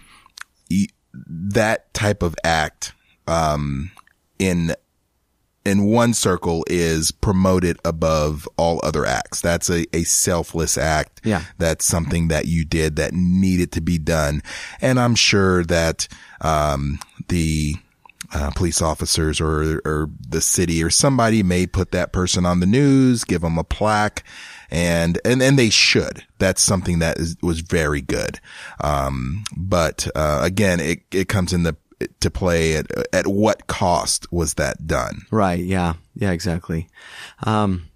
that 1.13 1.93
type 1.93 2.23
of 2.23 2.35
act, 2.43 2.93
um, 3.27 3.91
in 4.39 4.75
in 5.65 5.85
one 5.85 6.13
circle 6.13 6.63
is 6.67 7.11
promoted 7.11 7.79
above 7.83 8.47
all 8.55 8.79
other 8.83 9.05
acts. 9.05 9.41
That's 9.41 9.69
a, 9.69 9.85
a 9.95 10.03
selfless 10.03 10.77
act. 10.77 11.21
Yeah. 11.23 11.43
That's 11.57 11.83
something 11.83 12.27
that 12.27 12.45
you 12.45 12.65
did 12.65 12.95
that 12.97 13.13
needed 13.13 13.71
to 13.73 13.81
be 13.81 13.97
done. 13.97 14.43
And 14.79 14.99
I'm 14.99 15.15
sure 15.15 15.63
that, 15.65 16.07
um, 16.41 16.99
the, 17.27 17.75
uh, 18.33 18.51
police 18.51 18.81
officers 18.81 19.39
or, 19.41 19.81
or 19.85 20.09
the 20.27 20.41
city 20.41 20.83
or 20.83 20.89
somebody 20.89 21.43
may 21.43 21.65
put 21.65 21.91
that 21.91 22.11
person 22.11 22.45
on 22.45 22.59
the 22.59 22.65
news, 22.65 23.23
give 23.23 23.41
them 23.41 23.57
a 23.57 23.63
plaque 23.63 24.23
and, 24.71 25.19
and, 25.23 25.41
and 25.41 25.57
they 25.57 25.69
should. 25.69 26.25
That's 26.39 26.61
something 26.61 26.99
that 26.99 27.17
is, 27.17 27.37
was 27.41 27.61
very 27.61 28.01
good. 28.01 28.39
Um, 28.83 29.43
but, 29.55 30.07
uh, 30.15 30.39
again, 30.43 30.79
it, 30.79 31.03
it 31.11 31.27
comes 31.27 31.53
in 31.53 31.63
the 31.63 31.75
to 32.19 32.29
play 32.29 32.75
at 32.75 32.87
at 33.13 33.27
what 33.27 33.67
cost 33.67 34.31
was 34.31 34.55
that 34.55 34.85
done? 34.87 35.21
Right. 35.31 35.63
Yeah. 35.63 35.93
Yeah 36.15 36.31
exactly. 36.31 36.87
Um 37.43 37.87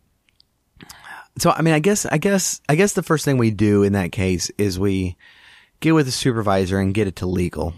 so 1.37 1.51
i 1.51 1.61
mean 1.61 1.73
i 1.73 1.79
guess 1.79 2.05
i 2.05 2.17
guess 2.17 2.59
i 2.67 2.75
guess 2.75 2.93
the 2.93 3.03
first 3.03 3.23
thing 3.23 3.37
we 3.37 3.51
do 3.51 3.83
in 3.83 3.93
that 3.93 4.11
case 4.11 4.51
is 4.57 4.77
we 4.77 5.15
get 5.79 5.93
with 5.93 6.05
the 6.05 6.11
supervisor 6.11 6.79
and 6.79 6.93
get 6.93 7.07
it 7.07 7.15
to 7.17 7.25
legal. 7.25 7.73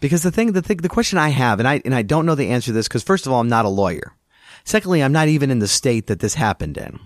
Because 0.00 0.22
the 0.22 0.30
thing 0.30 0.52
the 0.52 0.62
thing 0.62 0.78
the 0.78 0.88
question 0.88 1.18
i 1.18 1.28
have 1.28 1.58
and 1.60 1.68
i 1.68 1.80
and 1.84 1.94
i 1.94 2.02
don't 2.02 2.26
know 2.26 2.34
the 2.34 2.50
answer 2.50 2.66
to 2.66 2.72
this 2.72 2.88
because 2.88 3.02
first 3.02 3.26
of 3.26 3.32
all 3.32 3.40
i'm 3.40 3.48
not 3.48 3.64
a 3.64 3.70
lawyer. 3.70 4.12
Secondly 4.64 5.02
i'm 5.02 5.12
not 5.12 5.28
even 5.28 5.50
in 5.50 5.60
the 5.60 5.68
state 5.68 6.08
that 6.08 6.20
this 6.20 6.34
happened 6.34 6.76
in. 6.76 6.98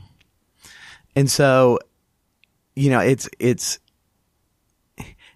And 1.14 1.30
so 1.30 1.78
you 2.74 2.90
know 2.90 3.00
it's 3.00 3.28
it's 3.38 3.78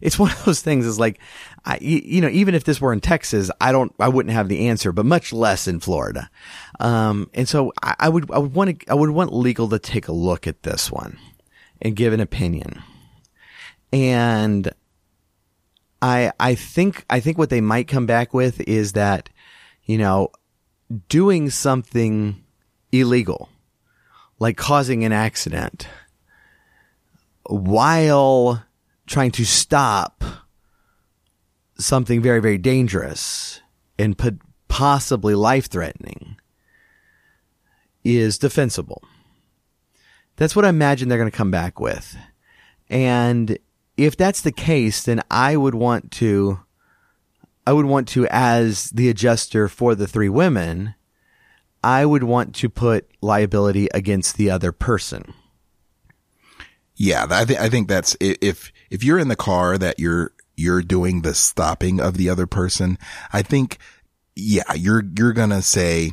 it's 0.01 0.19
one 0.19 0.31
of 0.31 0.45
those 0.45 0.63
things 0.63 0.87
is 0.87 0.99
like, 0.99 1.21
I, 1.65 1.79
you 1.81 2.21
know, 2.21 2.29
even 2.29 2.55
if 2.55 2.65
this 2.65 2.81
were 2.81 2.93
in 2.93 3.01
Texas, 3.01 3.51
I 3.61 3.73
don't, 3.73 3.95
I 3.99 4.09
wouldn't 4.09 4.35
have 4.35 4.49
the 4.49 4.69
answer, 4.69 4.93
but 4.93 5.05
much 5.05 5.33
less 5.33 5.69
in 5.69 5.81
Florida. 5.81 6.31
Um, 6.79 7.31
and 7.35 7.49
so 7.49 7.73
I, 7.83 7.95
I 7.99 8.09
would, 8.09 8.31
I 8.31 8.39
would 8.39 8.55
want 8.55 8.81
to, 8.81 8.91
I 8.91 8.95
would 8.95 9.11
want 9.11 9.35
legal 9.35 9.69
to 9.69 9.79
take 9.79 10.09
a 10.09 10.13
look 10.13 10.47
at 10.47 10.63
this 10.63 10.91
one 10.91 11.19
and 11.83 11.97
give 11.97 12.13
an 12.13 12.21
opinion. 12.21 12.83
And 13.93 14.71
I, 16.01 16.33
I 16.41 16.55
think, 16.55 17.05
I 17.11 17.21
think 17.21 17.37
what 17.37 17.51
they 17.51 17.61
might 17.61 17.89
come 17.89 18.07
back 18.07 18.33
with 18.33 18.61
is 18.63 18.93
that, 18.93 19.29
you 19.85 19.99
know, 19.99 20.31
doing 21.09 21.51
something 21.51 22.43
illegal, 22.93 23.49
like 24.39 24.57
causing 24.57 25.05
an 25.05 25.13
accident 25.13 25.87
while 27.45 28.65
trying 29.07 29.33
to 29.33 29.45
stop 29.45 30.25
something 31.85 32.23
very, 32.23 32.41
very 32.41 32.59
dangerous 32.59 33.61
and 33.99 34.17
possibly 34.69 35.35
life 35.35 35.69
threatening 35.69 36.37
is 38.05 38.39
defensible. 38.39 39.03
That's 40.37 40.57
what 40.57 40.65
I 40.65 40.71
imagine 40.71 41.09
they're 41.09 41.19
going 41.19 41.31
to 41.31 41.37
come 41.37 41.51
back 41.51 41.81
with. 41.81 42.17
And 42.89 43.59
if 43.97 44.17
that's 44.17 44.41
the 44.41 44.53
case, 44.53 45.05
then 45.05 45.21
I 45.31 45.57
would 45.57 45.75
want 45.75 46.11
to, 46.13 46.61
I 47.67 47.73
would 47.73 47.85
want 47.85 48.09
to, 48.09 48.27
as 48.29 48.91
the 48.91 49.09
adjuster 49.11 49.69
for 49.69 49.95
the 49.95 50.07
three 50.07 50.31
women, 50.31 50.95
I 51.85 52.07
would 52.07 52.25
want 52.25 52.55
to 52.57 52.69
put 52.69 53.11
liability 53.21 53.89
against 53.93 54.37
the 54.37 54.51
other 54.51 54.73
person. 54.73 55.35
Yeah, 56.97 57.27
I 57.31 57.47
think 57.47 57.61
I 57.61 57.71
think 57.71 57.89
that's 57.89 58.15
if 58.21 58.71
if 58.91 59.03
you're 59.03 59.19
in 59.19 59.29
the 59.29 59.37
car 59.37 59.79
that 59.79 59.99
you're 59.99 60.33
you're 60.57 60.83
doing 60.83 61.23
the 61.23 61.35
stopping 61.35 62.01
of 62.01 62.17
the 62.17 62.29
other 62.29 62.47
person, 62.47 62.99
I 63.33 63.43
think 63.43 63.79
yeah, 64.37 64.73
you're 64.75 65.03
you're 65.17 65.33
going 65.33 65.51
to 65.51 65.63
say 65.63 66.13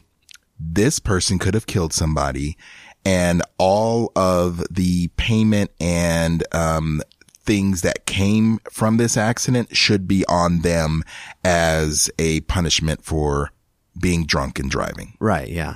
this 0.60 1.00
person 1.00 1.40
could 1.40 1.54
have 1.54 1.68
killed 1.68 1.94
somebody 1.94 2.58
and 3.06 3.42
all 3.58 4.12
of 4.16 4.64
the 4.70 5.08
payment 5.18 5.72
and 5.80 6.44
um 6.54 7.02
things 7.44 7.82
that 7.82 8.06
came 8.06 8.60
from 8.70 8.98
this 8.98 9.16
accident 9.16 9.76
should 9.76 10.06
be 10.08 10.26
on 10.26 10.62
them 10.62 11.04
as 11.46 12.10
a 12.20 12.42
punishment 12.42 13.06
for 13.06 13.52
being 13.98 14.26
drunk 14.26 14.60
and 14.60 14.70
driving. 14.70 15.16
Right, 15.20 15.48
yeah. 15.48 15.76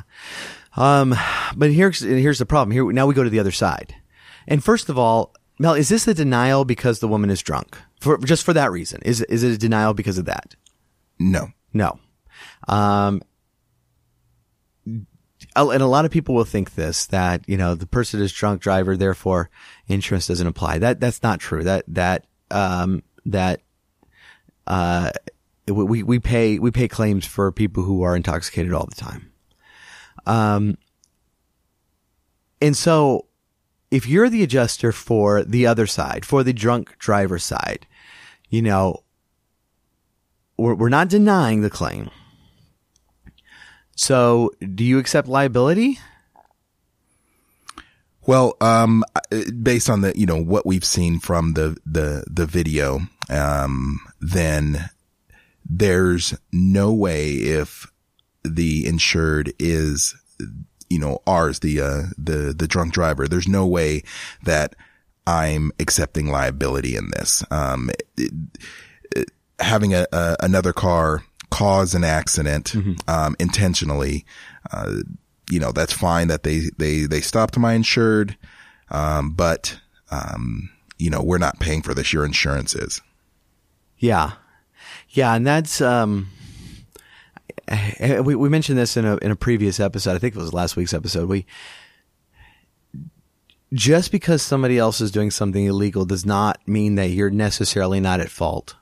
Um 0.76 1.16
but 1.56 1.72
here's 1.72 2.02
here's 2.02 2.40
the 2.40 2.46
problem. 2.46 2.72
Here 2.72 2.92
now 2.92 3.06
we 3.06 3.14
go 3.14 3.24
to 3.24 3.30
the 3.30 3.40
other 3.40 3.52
side 3.52 3.96
and 4.48 4.64
first 4.64 4.90
of 4.90 4.98
all, 4.98 5.34
Mel, 5.60 5.74
is 5.76 5.90
this 5.90 6.08
a 6.08 6.14
denial 6.14 6.66
because 6.66 7.00
the 7.00 7.08
woman 7.08 7.30
is 7.30 7.42
drunk? 7.42 7.78
For 8.02 8.18
just 8.18 8.44
for 8.44 8.54
that 8.54 8.72
reason, 8.72 9.02
is 9.04 9.22
is 9.22 9.44
it 9.44 9.52
a 9.52 9.58
denial 9.58 9.94
because 9.94 10.18
of 10.18 10.26
that? 10.26 10.56
No, 11.20 11.50
no. 11.72 12.00
Um, 12.68 13.22
and 15.56 15.84
a 15.84 15.88
lot 15.88 16.06
of 16.06 16.12
people 16.12 16.34
will 16.34 16.44
think 16.44 16.74
this 16.74 17.06
that 17.08 17.48
you 17.48 17.58
know 17.58 17.76
the 17.76 17.86
person 17.86 18.20
is 18.20 18.34
drunk 18.34 18.62
driver, 18.62 18.98
therefore 18.98 19.52
insurance 19.88 20.28
doesn't 20.28 20.48
apply. 20.48 20.80
That 20.80 21.00
that's 21.00 21.22
not 21.22 21.40
true. 21.40 21.64
That 21.64 21.86
that 21.90 22.26
um 22.50 23.04
that 23.28 23.62
uh 24.66 25.12
we 25.68 26.02
we 26.02 26.18
pay 26.18 26.58
we 26.58 26.72
pay 26.72 26.88
claims 26.88 27.28
for 27.28 27.52
people 27.52 27.84
who 27.84 28.02
are 28.02 28.16
intoxicated 28.16 28.74
all 28.74 28.88
the 28.88 28.96
time. 28.96 29.32
Um, 30.26 30.78
and 32.62 32.76
so 32.76 33.28
if 33.92 34.08
you're 34.08 34.30
the 34.30 34.44
adjuster 34.44 34.92
for 34.92 35.44
the 35.44 35.68
other 35.68 35.86
side, 35.86 36.26
for 36.26 36.44
the 36.44 36.54
drunk 36.54 36.98
driver 36.98 37.38
side, 37.38 37.86
you 38.52 38.62
know, 38.62 39.04
we're, 40.58 40.76
we're 40.76 40.90
not 40.90 41.10
denying 41.10 41.62
the 41.62 41.70
claim. 41.70 42.12
So 43.96 44.52
do 44.76 44.84
you 44.84 45.00
accept 45.00 45.28
liability? 45.28 46.00
Well, 48.28 48.56
um, 48.62 49.04
based 49.64 49.90
on 49.90 50.02
the, 50.02 50.14
you 50.16 50.28
know, 50.28 50.42
what 50.42 50.66
we've 50.66 50.86
seen 50.86 51.20
from 51.20 51.54
the, 51.54 51.76
the, 51.86 52.24
the 52.30 52.46
video, 52.46 53.00
um, 53.32 54.00
then 54.20 54.92
there's 55.68 56.36
no 56.52 56.94
way 56.94 57.32
if 57.32 57.88
the 58.44 58.86
insured 58.86 59.54
is 59.58 60.16
you 60.92 61.00
know, 61.00 61.20
ours, 61.26 61.60
the, 61.60 61.80
uh, 61.80 62.02
the, 62.18 62.54
the 62.56 62.68
drunk 62.68 62.94
driver. 62.94 63.26
There's 63.26 63.48
no 63.48 63.66
way 63.66 64.04
that 64.44 64.76
I'm 65.26 65.72
accepting 65.80 66.28
liability 66.28 66.98
in 66.98 67.12
this. 67.12 67.44
Um, 67.50 67.90
having 69.60 69.94
a, 69.94 70.06
a, 70.12 70.36
another 70.42 70.74
car 70.74 71.24
cause 71.50 71.94
an 71.94 72.04
accident, 72.04 72.72
mm-hmm. 72.72 72.94
um, 73.08 73.36
intentionally, 73.40 74.26
uh, 74.72 74.96
you 75.50 75.60
know, 75.60 75.72
that's 75.72 75.94
fine 75.94 76.28
that 76.30 76.44
they, 76.44 76.70
they, 76.78 77.06
they 77.06 77.22
stopped 77.22 77.58
my 77.58 77.74
insured. 77.74 78.38
Um, 78.90 79.32
but, 79.32 79.80
um, 80.10 80.70
you 80.98 81.10
know, 81.10 81.22
we're 81.22 81.38
not 81.38 81.60
paying 81.60 81.82
for 81.82 81.94
this. 81.94 82.14
Your 82.14 82.26
insurance 82.26 82.74
is. 82.74 83.02
Yeah. 83.98 84.32
Yeah. 85.10 85.34
And 85.36 85.46
that's, 85.46 85.82
um, 85.82 86.30
we, 88.24 88.36
we 88.36 88.50
mentioned 88.50 88.78
this 88.78 88.98
in 88.98 89.06
a, 89.06 89.18
in 89.18 89.32
a 89.32 89.36
previous 89.36 89.80
episode. 89.80 90.16
I 90.16 90.20
think 90.20 90.36
it 90.36 90.40
was 90.40 90.54
last 90.54 90.76
week's 90.76 90.94
episode. 90.94 91.30
We, 91.30 91.46
just 93.74 94.12
because 94.12 94.42
somebody 94.42 94.78
else 94.78 95.00
is 95.00 95.12
doing 95.12 95.32
something 95.32 95.66
illegal 95.66 96.06
does 96.06 96.26
not 96.26 96.60
mean 96.68 96.96
that 96.96 97.10
you're 97.10 97.30
necessarily 97.30 98.00
not 98.00 98.20
at 98.20 98.30
fault. 98.30 98.76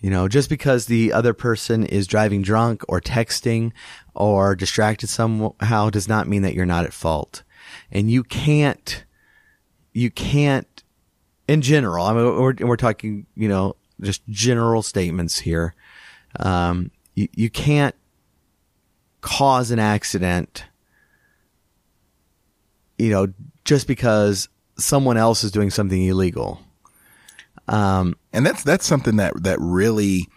You 0.00 0.08
know, 0.08 0.28
just 0.28 0.48
because 0.48 0.86
the 0.86 1.12
other 1.12 1.34
person 1.34 1.84
is 1.84 2.06
driving 2.06 2.40
drunk 2.40 2.82
or 2.88 3.00
texting 3.00 3.72
or 4.14 4.56
distracted 4.56 5.08
somehow 5.08 5.90
does 5.90 6.08
not 6.08 6.26
mean 6.26 6.42
that 6.42 6.54
you're 6.54 6.64
not 6.66 6.84
at 6.84 6.94
fault. 6.94 7.42
And 7.92 8.10
you 8.10 8.24
can't, 8.24 9.04
you 9.92 10.10
can't, 10.10 10.82
in 11.46 11.60
general, 11.60 12.06
I 12.06 12.14
mean, 12.14 12.24
we're, 12.24 12.54
we're 12.60 12.76
talking, 12.76 13.26
you 13.34 13.48
know, 13.48 13.76
just 14.00 14.26
general 14.28 14.82
statements 14.82 15.40
here. 15.40 15.74
Um, 16.38 16.90
you, 17.14 17.28
you 17.34 17.50
can't 17.50 17.94
cause 19.20 19.70
an 19.70 19.78
accident, 19.78 20.64
you 23.00 23.10
know, 23.10 23.32
just 23.64 23.86
because 23.86 24.48
someone 24.76 25.16
else 25.16 25.42
is 25.42 25.50
doing 25.50 25.70
something 25.70 26.02
illegal. 26.04 26.60
Um, 27.66 28.16
and 28.32 28.44
that's 28.44 28.62
that's 28.62 28.86
something 28.86 29.16
that 29.16 29.42
that 29.42 29.58
really, 29.60 30.28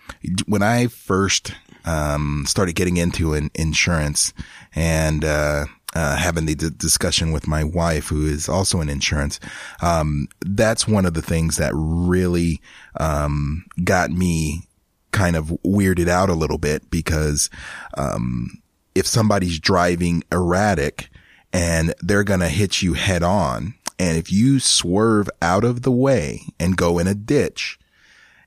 when 0.46 0.64
I 0.64 0.88
first 0.88 1.54
um, 1.86 2.46
started 2.48 2.76
getting 2.76 2.98
into 2.98 3.34
an 3.34 3.50
insurance 3.56 4.34
and 4.76 5.26
uh, 5.26 5.66
uh, 5.96 6.16
having 6.16 6.46
the 6.46 6.56
d- 6.56 6.70
discussion 6.78 7.32
with 7.32 7.48
my 7.48 7.64
wife, 7.64 8.08
who 8.08 8.26
is 8.26 8.48
also 8.48 8.82
in 8.82 8.90
insurance, 8.90 9.40
um, 9.82 10.28
that's 10.42 10.88
one 10.88 11.06
of 11.06 11.16
the 11.16 11.22
things 11.22 11.58
that 11.58 11.72
really 11.74 12.62
um, 13.00 13.66
got 13.84 14.12
me 14.12 14.68
kind 15.12 15.36
of 15.36 15.48
weirded 15.66 16.08
out 16.08 16.30
a 16.30 16.34
little 16.34 16.58
bit 16.58 16.90
because 16.90 17.50
um, 17.98 18.62
if 18.96 19.06
somebody's 19.06 19.60
driving 19.60 20.24
erratic 20.32 21.10
and 21.54 21.94
they're 22.02 22.24
going 22.24 22.40
to 22.40 22.50
hit 22.50 22.82
you 22.82 22.94
head 22.94 23.24
on. 23.24 23.76
And 24.00 24.18
if 24.18 24.32
you 24.32 24.60
swerve 24.60 25.30
out 25.42 25.64
of 25.64 25.84
the 25.84 25.92
way 25.92 26.42
and 26.60 26.76
go 26.76 26.98
in 26.98 27.08
a 27.08 27.14
ditch, 27.14 27.80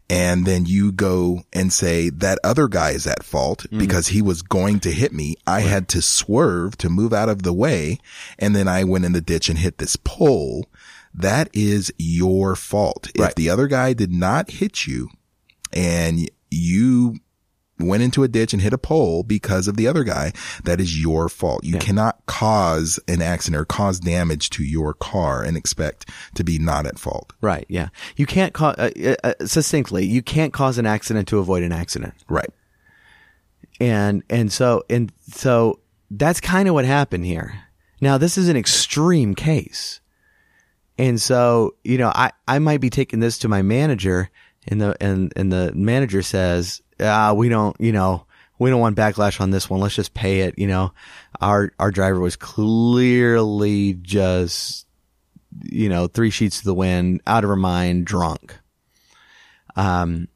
and 0.08 0.46
then 0.46 0.66
you 0.66 0.92
go 0.92 1.42
and 1.52 1.72
say 1.72 2.10
that 2.10 2.38
other 2.44 2.68
guy 2.68 2.90
is 2.90 3.06
at 3.06 3.24
fault 3.24 3.66
mm. 3.70 3.78
because 3.78 4.08
he 4.08 4.22
was 4.22 4.42
going 4.42 4.80
to 4.80 4.92
hit 4.92 5.12
me. 5.12 5.36
I 5.46 5.56
right. 5.56 5.66
had 5.66 5.88
to 5.90 6.02
swerve 6.02 6.76
to 6.78 6.88
move 6.88 7.12
out 7.12 7.28
of 7.28 7.42
the 7.42 7.52
way. 7.52 7.98
And 8.38 8.54
then 8.54 8.68
I 8.68 8.84
went 8.84 9.04
in 9.04 9.12
the 9.12 9.20
ditch 9.20 9.48
and 9.48 9.58
hit 9.58 9.78
this 9.78 9.96
pole. 9.96 10.66
That 11.12 11.48
is 11.52 11.92
your 11.98 12.54
fault. 12.54 13.10
Right. 13.18 13.30
If 13.30 13.34
the 13.34 13.50
other 13.50 13.66
guy 13.66 13.94
did 13.94 14.12
not 14.12 14.50
hit 14.50 14.86
you 14.86 15.08
and 15.72 16.30
you 16.50 17.16
went 17.78 18.02
into 18.02 18.22
a 18.22 18.28
ditch 18.28 18.52
and 18.52 18.62
hit 18.62 18.72
a 18.72 18.78
pole 18.78 19.22
because 19.22 19.68
of 19.68 19.76
the 19.76 19.86
other 19.86 20.04
guy, 20.04 20.32
that 20.64 20.80
is 20.80 21.00
your 21.00 21.28
fault. 21.28 21.64
You 21.64 21.74
yeah. 21.74 21.80
cannot 21.80 22.24
cause 22.26 22.98
an 23.06 23.20
accident 23.20 23.60
or 23.60 23.64
cause 23.64 24.00
damage 24.00 24.50
to 24.50 24.64
your 24.64 24.94
car 24.94 25.42
and 25.42 25.56
expect 25.56 26.08
to 26.34 26.44
be 26.44 26.58
not 26.58 26.86
at 26.86 26.98
fault. 26.98 27.32
Right. 27.40 27.66
Yeah. 27.68 27.88
You 28.16 28.26
can't 28.26 28.54
cause, 28.54 28.76
uh, 28.78 28.90
uh, 29.24 29.28
uh, 29.28 29.46
succinctly, 29.46 30.06
you 30.06 30.22
can't 30.22 30.52
cause 30.52 30.78
an 30.78 30.86
accident 30.86 31.28
to 31.28 31.38
avoid 31.38 31.62
an 31.62 31.72
accident. 31.72 32.14
Right. 32.28 32.48
And, 33.78 34.22
and 34.30 34.50
so, 34.50 34.84
and 34.88 35.12
so 35.28 35.80
that's 36.10 36.40
kind 36.40 36.68
of 36.68 36.74
what 36.74 36.86
happened 36.86 37.26
here. 37.26 37.62
Now, 38.00 38.16
this 38.16 38.38
is 38.38 38.48
an 38.48 38.56
extreme 38.56 39.34
case. 39.34 40.00
And 40.96 41.20
so, 41.20 41.74
you 41.84 41.98
know, 41.98 42.10
I, 42.14 42.32
I 42.48 42.58
might 42.58 42.80
be 42.80 42.88
taking 42.88 43.20
this 43.20 43.36
to 43.38 43.48
my 43.48 43.60
manager 43.60 44.30
and 44.66 44.80
the, 44.80 44.96
and, 44.98 45.30
and 45.36 45.52
the 45.52 45.72
manager 45.74 46.22
says, 46.22 46.80
uh, 47.00 47.34
we 47.36 47.48
don't, 47.48 47.78
you 47.80 47.92
know, 47.92 48.26
we 48.58 48.70
don't 48.70 48.80
want 48.80 48.96
backlash 48.96 49.40
on 49.40 49.50
this 49.50 49.68
one. 49.68 49.80
Let's 49.80 49.94
just 49.94 50.14
pay 50.14 50.40
it. 50.40 50.58
You 50.58 50.66
know, 50.66 50.92
our, 51.40 51.72
our 51.78 51.90
driver 51.90 52.20
was 52.20 52.36
clearly 52.36 53.94
just, 53.94 54.86
you 55.62 55.88
know, 55.88 56.06
three 56.06 56.30
sheets 56.30 56.60
to 56.60 56.64
the 56.64 56.74
wind, 56.74 57.20
out 57.26 57.44
of 57.44 57.50
her 57.50 57.56
mind, 57.56 58.06
drunk. 58.06 58.58
Um, 59.74 60.28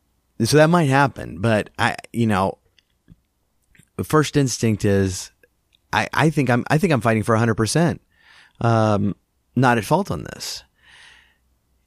so 0.43 0.57
that 0.59 0.71
might 0.71 0.89
happen, 0.89 1.41
but 1.41 1.71
I, 1.79 1.97
you 2.13 2.27
know, 2.27 2.59
the 3.97 4.05
first 4.05 4.37
instinct 4.37 4.85
is, 4.85 5.31
I, 5.93 6.09
I 6.13 6.31
think 6.31 6.49
I'm, 6.49 6.65
I 6.71 6.79
think 6.79 6.93
I'm 6.93 7.01
fighting 7.01 7.23
for 7.23 7.37
hundred 7.37 7.57
percent, 7.57 8.01
um, 8.61 9.17
not 9.57 9.77
at 9.77 9.85
fault 9.85 10.11
on 10.11 10.25
this. 10.25 10.63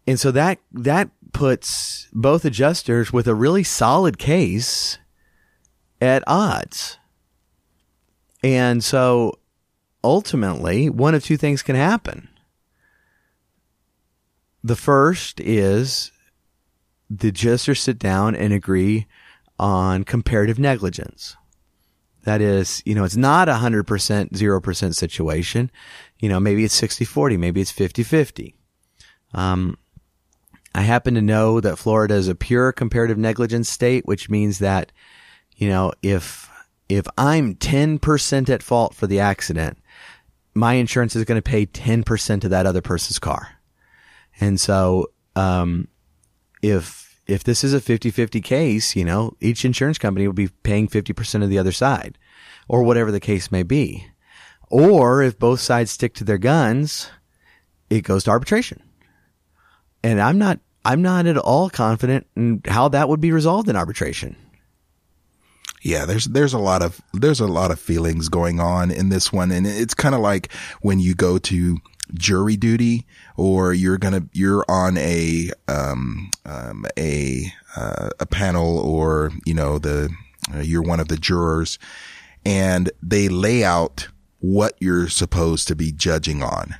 And 0.06 0.20
so 0.20 0.32
that, 0.32 0.60
that 0.74 1.10
puts 1.34 2.08
both 2.14 2.46
adjusters 2.46 3.12
with 3.12 3.28
a 3.28 3.36
really 3.36 3.64
solid 3.64 4.18
case 4.18 4.98
at 6.00 6.24
odds. 6.28 6.98
And 8.44 8.84
so 8.84 9.40
ultimately, 10.04 10.90
one 10.90 11.16
of 11.16 11.24
two 11.24 11.38
things 11.38 11.62
can 11.62 11.76
happen. 11.76 12.30
The 14.64 14.76
first 14.76 15.40
is 15.40 16.12
the 17.10 17.30
adjusters 17.30 17.82
sit 17.82 18.00
down 18.00 18.36
and 18.36 18.54
agree 18.54 19.08
on 19.60 20.04
comparative 20.04 20.60
negligence. 20.60 21.36
That 22.24 22.42
is, 22.42 22.82
you 22.86 22.96
know, 22.96 23.04
it's 23.04 23.18
not 23.18 23.50
a 23.50 23.54
100%, 23.54 23.84
0% 24.32 24.96
situation. 24.96 25.70
You 26.20 26.30
know, 26.30 26.40
maybe 26.40 26.64
it's 26.64 26.74
60 26.74 27.04
40, 27.06 27.38
maybe 27.38 27.60
it's 27.62 27.72
50 27.72 28.04
50. 28.04 28.56
Um, 29.34 29.78
I 30.76 30.82
happen 30.82 31.14
to 31.16 31.22
know 31.22 31.60
that 31.60 31.78
Florida 31.78 32.16
is 32.16 32.28
a 32.28 32.36
pure 32.36 32.72
comparative 32.72 33.18
negligence 33.18 33.70
state, 33.70 34.06
which 34.06 34.30
means 34.30 34.60
that, 34.60 34.92
you 35.56 35.70
know, 35.70 35.94
if, 36.02 36.50
if 36.90 37.06
I'm 37.18 37.56
10% 37.56 38.50
at 38.50 38.64
fault 38.64 38.96
for 38.96 39.06
the 39.06 39.20
accident, 39.20 39.78
my 40.56 40.74
insurance 40.74 41.16
is 41.16 41.26
going 41.26 41.42
to 41.42 41.50
pay 41.50 41.66
10% 41.66 42.44
of 42.44 42.50
that 42.50 42.66
other 42.66 42.82
person's 42.82 43.20
car. 43.20 43.60
And 44.40 44.60
so, 44.60 45.08
um, 45.36 45.88
if, 46.62 47.22
if 47.28 47.44
this 47.44 47.64
is 47.64 47.74
a 47.74 47.80
50-50 47.80 48.44
case, 48.44 48.96
you 48.96 49.06
know, 49.06 49.36
each 49.40 49.66
insurance 49.66 49.98
company 49.98 50.28
will 50.28 50.34
be 50.34 50.50
paying 50.64 50.88
50% 50.88 51.44
of 51.44 51.50
the 51.50 51.60
other 51.60 51.72
side 51.72 52.18
or 52.68 52.84
whatever 52.84 53.12
the 53.12 53.20
case 53.20 53.52
may 53.52 53.64
be. 53.64 54.08
Or 54.70 55.22
if 55.22 55.38
both 55.38 55.60
sides 55.60 55.92
stick 55.92 56.16
to 56.16 56.24
their 56.24 56.40
guns, 56.40 57.12
it 57.90 58.02
goes 58.02 58.24
to 58.24 58.32
arbitration 58.32 58.82
and 60.04 60.22
I'm 60.22 60.38
not 60.38 60.60
I'm 60.86 61.02
not 61.02 61.26
at 61.26 61.38
all 61.38 61.70
confident 61.70 62.28
in 62.36 62.62
how 62.66 62.90
that 62.90 63.08
would 63.10 63.22
be 63.22 63.32
resolved 63.32 63.70
in 63.70 63.76
arbitration. 63.76 64.36
Yeah, 65.82 66.06
there's 66.06 66.26
there's 66.26 66.54
a 66.54 66.60
lot 66.60 66.82
of 66.82 67.02
there's 67.14 67.40
a 67.40 67.48
lot 67.48 67.72
of 67.72 67.80
feelings 67.80 68.30
going 68.30 68.60
on 68.60 68.92
in 68.92 69.10
this 69.10 69.34
one, 69.34 69.52
and 69.52 69.68
it's 69.68 69.94
kind 69.94 70.16
of 70.16 70.22
like 70.22 70.52
when 70.82 71.00
you 71.00 71.14
go 71.14 71.38
to 71.40 71.78
jury 72.14 72.56
duty 72.56 73.06
or 73.38 73.74
you're 73.74 73.98
gonna 73.98 74.24
you're 74.34 74.66
on 74.68 74.98
a 74.98 75.52
um, 75.68 76.30
um 76.46 76.86
a 76.98 77.52
uh, 77.76 78.10
a 78.20 78.26
panel 78.26 78.78
or 78.80 79.32
you 79.46 79.54
know 79.54 79.78
the 79.78 80.10
uh, 80.54 80.60
you're 80.60 80.82
one 80.82 81.00
of 81.00 81.08
the 81.08 81.18
jurors 81.18 81.80
and 82.46 82.92
they 83.02 83.30
lay 83.30 83.64
out 83.64 84.10
what 84.40 84.76
you're 84.80 85.08
supposed 85.08 85.68
to 85.70 85.76
be 85.76 85.92
judging 85.92 86.44
on 86.44 86.76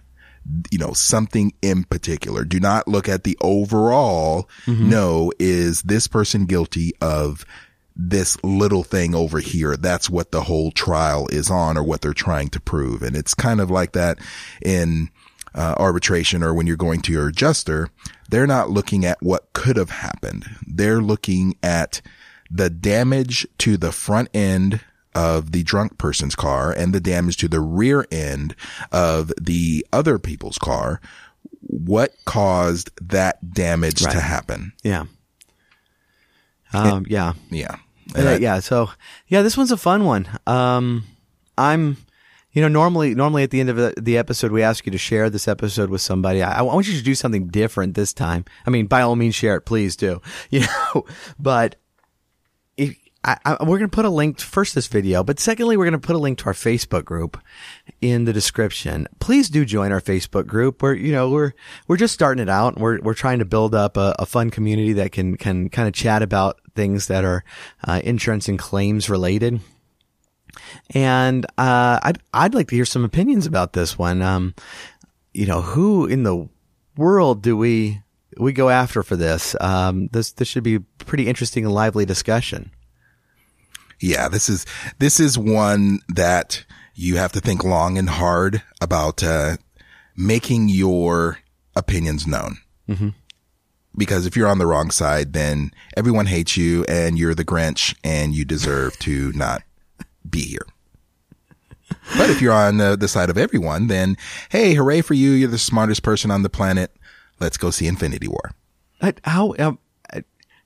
you 0.72 0.78
know, 0.78 0.94
something 0.94 1.54
in 1.62 1.84
particular. 1.84 2.44
Do 2.44 2.60
not 2.60 2.88
look 2.88 3.08
at 3.08 3.24
the 3.24 3.38
overall. 3.42 4.50
Mm-hmm. 4.66 4.90
No, 4.90 5.32
is 5.40 5.82
this 5.84 6.08
person 6.08 6.46
guilty 6.46 6.94
of 7.02 7.46
this 7.96 8.42
little 8.44 8.84
thing 8.84 9.16
over 9.16 9.40
here? 9.40 9.78
That's 9.78 10.10
what 10.10 10.32
the 10.32 10.42
whole 10.42 10.72
trial 10.72 11.28
is 11.28 11.50
on 11.50 11.78
or 11.78 11.84
what 11.84 12.02
they're 12.02 12.14
trying 12.14 12.50
to 12.50 12.60
prove. 12.60 13.02
And 13.02 13.16
it's 13.16 13.34
kind 13.34 13.62
of 13.62 13.72
like 13.72 13.94
that 13.94 14.20
in 14.62 15.10
uh, 15.56 15.76
arbitration 15.78 16.44
or 16.44 16.54
when 16.54 16.68
you're 16.68 16.76
going 16.76 17.02
to 17.04 17.14
your 17.14 17.28
adjuster. 17.28 17.90
They're 18.30 18.48
not 18.48 18.70
looking 18.70 19.06
at 19.06 19.22
what 19.22 19.54
could 19.54 19.78
have 19.78 19.92
happened. 19.92 20.46
They're 20.66 21.02
looking 21.02 21.56
at 21.62 22.02
the 22.50 22.70
damage 22.70 23.48
to 23.60 23.78
the 23.78 23.92
front 23.92 24.30
end 24.34 24.82
of 25.16 25.52
the 25.52 25.64
drunk 25.64 25.98
person's 25.98 26.36
car 26.36 26.72
and 26.72 26.94
the 26.94 27.00
damage 27.00 27.38
to 27.38 27.48
the 27.48 27.60
rear 27.60 28.06
end 28.12 28.56
of 28.92 29.32
the 29.42 29.86
other 29.94 30.20
people's 30.20 30.58
car. 30.58 31.02
What 31.62 32.14
caused 32.26 32.92
that 33.10 33.54
damage 33.54 34.04
right. 34.04 34.12
to 34.12 34.20
happen? 34.20 34.74
Yeah. 34.84 35.06
Um, 36.74 36.98
and, 36.98 37.08
yeah. 37.08 37.34
Yeah. 37.50 37.78
And 38.16 38.30
I, 38.30 38.38
yeah. 38.38 38.60
So 38.60 38.90
yeah, 39.28 39.42
this 39.42 39.58
one's 39.58 39.72
a 39.72 39.78
fun 39.78 40.06
one. 40.06 40.28
Um, 40.46 41.06
I'm, 41.58 41.98
you 42.52 42.62
know, 42.62 42.68
normally, 42.68 43.16
normally 43.16 43.44
at 43.44 43.52
the 43.52 43.60
end 43.60 43.70
of 43.70 43.78
the, 43.78 43.94
the, 44.00 44.18
episode, 44.18 44.52
we 44.52 44.62
ask 44.62 44.86
you 44.86 44.92
to 44.92 44.98
share 44.98 45.30
this 45.30 45.48
episode 45.48 45.90
with 45.90 46.02
somebody. 46.02 46.42
I, 46.44 46.60
I, 46.60 46.62
want 46.62 46.88
you 46.88 46.98
to 46.98 47.04
do 47.04 47.16
something 47.16 47.48
different 47.48 47.96
this 47.96 48.14
time. 48.14 48.46
I 48.66 48.70
mean, 48.70 48.88
by 48.88 49.02
all 49.02 49.16
means, 49.16 49.36
share 49.36 49.56
it, 49.56 49.62
please 49.62 49.96
do. 49.96 50.22
You 50.50 50.62
know, 50.62 51.06
but 51.40 51.78
I, 53.26 53.38
I, 53.46 53.52
we're 53.62 53.78
going 53.78 53.90
to 53.90 53.96
put 53.96 54.06
a 54.06 54.10
link 54.10 54.38
to 54.38 54.46
first 54.46 54.76
this 54.76 54.88
video, 54.88 55.24
but 55.24 55.40
secondly, 55.40 55.78
we're 55.78 55.86
going 55.86 56.00
to 56.00 56.06
put 56.06 56.16
a 56.16 56.20
link 56.20 56.40
to 56.40 56.48
our 56.48 56.54
Facebook 56.54 57.06
group 57.06 57.38
in 58.02 58.26
the 58.26 58.34
description. 58.34 59.08
Please 59.20 59.50
do 59.50 59.64
join 59.64 59.94
our 59.94 60.02
Facebook 60.02 60.46
group. 60.46 60.82
We're, 60.82 60.96
you 60.96 61.14
know, 61.14 61.30
we're, 61.30 61.54
we're 61.88 61.98
just 61.98 62.14
starting 62.14 62.42
it 62.42 62.50
out. 62.50 62.78
We're, 62.78 63.00
we're 63.00 63.14
trying 63.14 63.40
to 63.40 63.46
build 63.46 63.74
up 63.74 63.96
a, 63.96 64.14
a 64.20 64.26
fun 64.26 64.50
community 64.50 64.94
that 64.94 65.14
can, 65.14 65.38
can 65.38 65.70
kind 65.70 65.88
of 65.88 65.94
chat 65.94 66.22
about 66.22 66.60
things 66.76 67.08
that 67.08 67.24
are, 67.24 67.46
uh, 67.88 68.02
insurance 68.04 68.50
and 68.50 68.60
claims 68.60 69.10
related. 69.10 69.62
And, 70.94 71.46
uh, 71.58 72.00
I'd, 72.04 72.20
I'd 72.34 72.54
like 72.54 72.68
to 72.70 72.76
hear 72.76 72.86
some 72.86 73.06
opinions 73.06 73.46
about 73.46 73.72
this 73.74 73.98
one. 73.98 74.22
Um, 74.22 74.54
you 75.34 75.46
know, 75.46 75.62
who 75.62 76.06
in 76.06 76.24
the 76.24 76.50
world 76.98 77.42
do 77.42 77.56
we, 77.56 78.02
we 78.38 78.52
go 78.52 78.70
after 78.70 79.02
for 79.02 79.16
this? 79.16 79.56
Um, 79.62 80.10
this, 80.12 80.34
this 80.34 80.48
should 80.48 80.64
be 80.64 80.76
a 80.76 80.80
pretty 81.06 81.28
interesting 81.28 81.64
and 81.64 81.74
lively 81.74 82.06
discussion. 82.06 82.72
Yeah, 84.04 84.28
this 84.28 84.50
is 84.50 84.66
this 85.00 85.18
is 85.18 85.38
one 85.38 86.00
that 86.10 86.66
you 86.94 87.16
have 87.16 87.32
to 87.32 87.40
think 87.40 87.64
long 87.64 87.98
and 87.98 88.10
hard 88.10 88.62
about 88.82 89.24
uh, 89.24 89.56
making 90.18 90.68
your 90.68 91.40
opinions 91.74 92.28
known. 92.28 92.58
Mm-hmm. 92.90 93.10
Because 93.96 94.26
if 94.26 94.36
you're 94.36 94.50
on 94.50 94.58
the 94.58 94.68
wrong 94.68 94.92
side, 94.92 95.32
then 95.32 95.72
everyone 95.96 96.26
hates 96.26 96.58
you, 96.58 96.84
and 96.90 97.18
you're 97.18 97.34
the 97.34 97.46
Grinch, 97.46 97.96
and 98.04 98.36
you 98.36 98.44
deserve 98.44 99.00
to 99.00 99.32
not 99.36 99.64
be 100.30 100.42
here. 100.42 100.68
But 102.18 102.30
if 102.30 102.42
you're 102.42 102.52
on 102.52 102.78
the, 102.78 102.98
the 102.98 103.08
side 103.08 103.30
of 103.30 103.38
everyone, 103.38 103.88
then 103.88 104.18
hey, 104.50 104.74
hooray 104.74 105.00
for 105.00 105.14
you! 105.14 105.32
You're 105.32 105.50
the 105.50 105.58
smartest 105.58 106.04
person 106.04 106.30
on 106.30 106.44
the 106.44 106.50
planet. 106.50 106.94
Let's 107.40 107.56
go 107.56 107.70
see 107.70 107.88
Infinity 107.88 108.28
War. 108.28 108.52
But 109.00 109.22
how 109.24 109.56
um, 109.60 109.80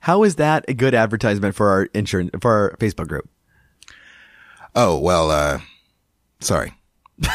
how 0.00 0.22
is 0.22 0.36
that 0.36 0.64
a 0.68 0.74
good 0.74 0.94
advertisement 0.94 1.54
for 1.54 1.68
our 1.68 1.84
insurance 1.94 2.30
for 2.40 2.52
our 2.52 2.76
Facebook 2.78 3.08
group? 3.08 3.28
Oh 4.74 4.98
well, 4.98 5.30
uh, 5.30 5.60
sorry. 6.40 6.74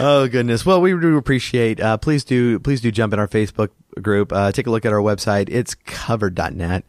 oh 0.00 0.28
goodness. 0.30 0.64
Well, 0.64 0.80
we 0.80 0.90
do 0.92 1.16
appreciate. 1.16 1.80
Uh, 1.80 1.96
please 1.96 2.24
do 2.24 2.58
please 2.60 2.80
do 2.80 2.90
jump 2.90 3.12
in 3.12 3.18
our 3.18 3.28
Facebook 3.28 3.70
group. 4.00 4.32
Uh, 4.32 4.52
take 4.52 4.66
a 4.66 4.70
look 4.70 4.84
at 4.84 4.92
our 4.92 5.00
website. 5.00 5.48
It's 5.48 5.74
covered.net, 5.74 6.84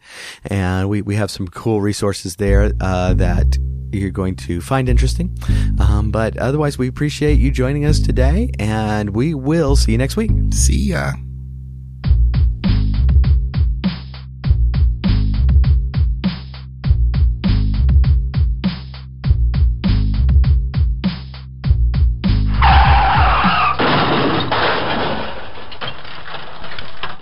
and 0.45 0.89
we 0.89 1.01
we 1.01 1.15
have 1.15 1.31
some 1.31 1.47
cool 1.47 1.81
resources 1.81 2.35
there 2.35 2.71
uh, 2.79 3.13
that 3.15 3.57
you're 3.91 4.11
going 4.11 4.35
to 4.35 4.61
find 4.61 4.89
interesting. 4.89 5.37
Um, 5.79 6.11
but 6.11 6.37
otherwise, 6.37 6.77
we 6.77 6.87
appreciate 6.87 7.39
you 7.39 7.51
joining 7.51 7.85
us 7.85 7.99
today, 7.99 8.51
and 8.59 9.11
we 9.11 9.33
will 9.33 9.75
see 9.75 9.93
you 9.93 9.97
next 9.97 10.17
week. 10.17 10.31
See 10.51 10.89
ya. 10.89 11.13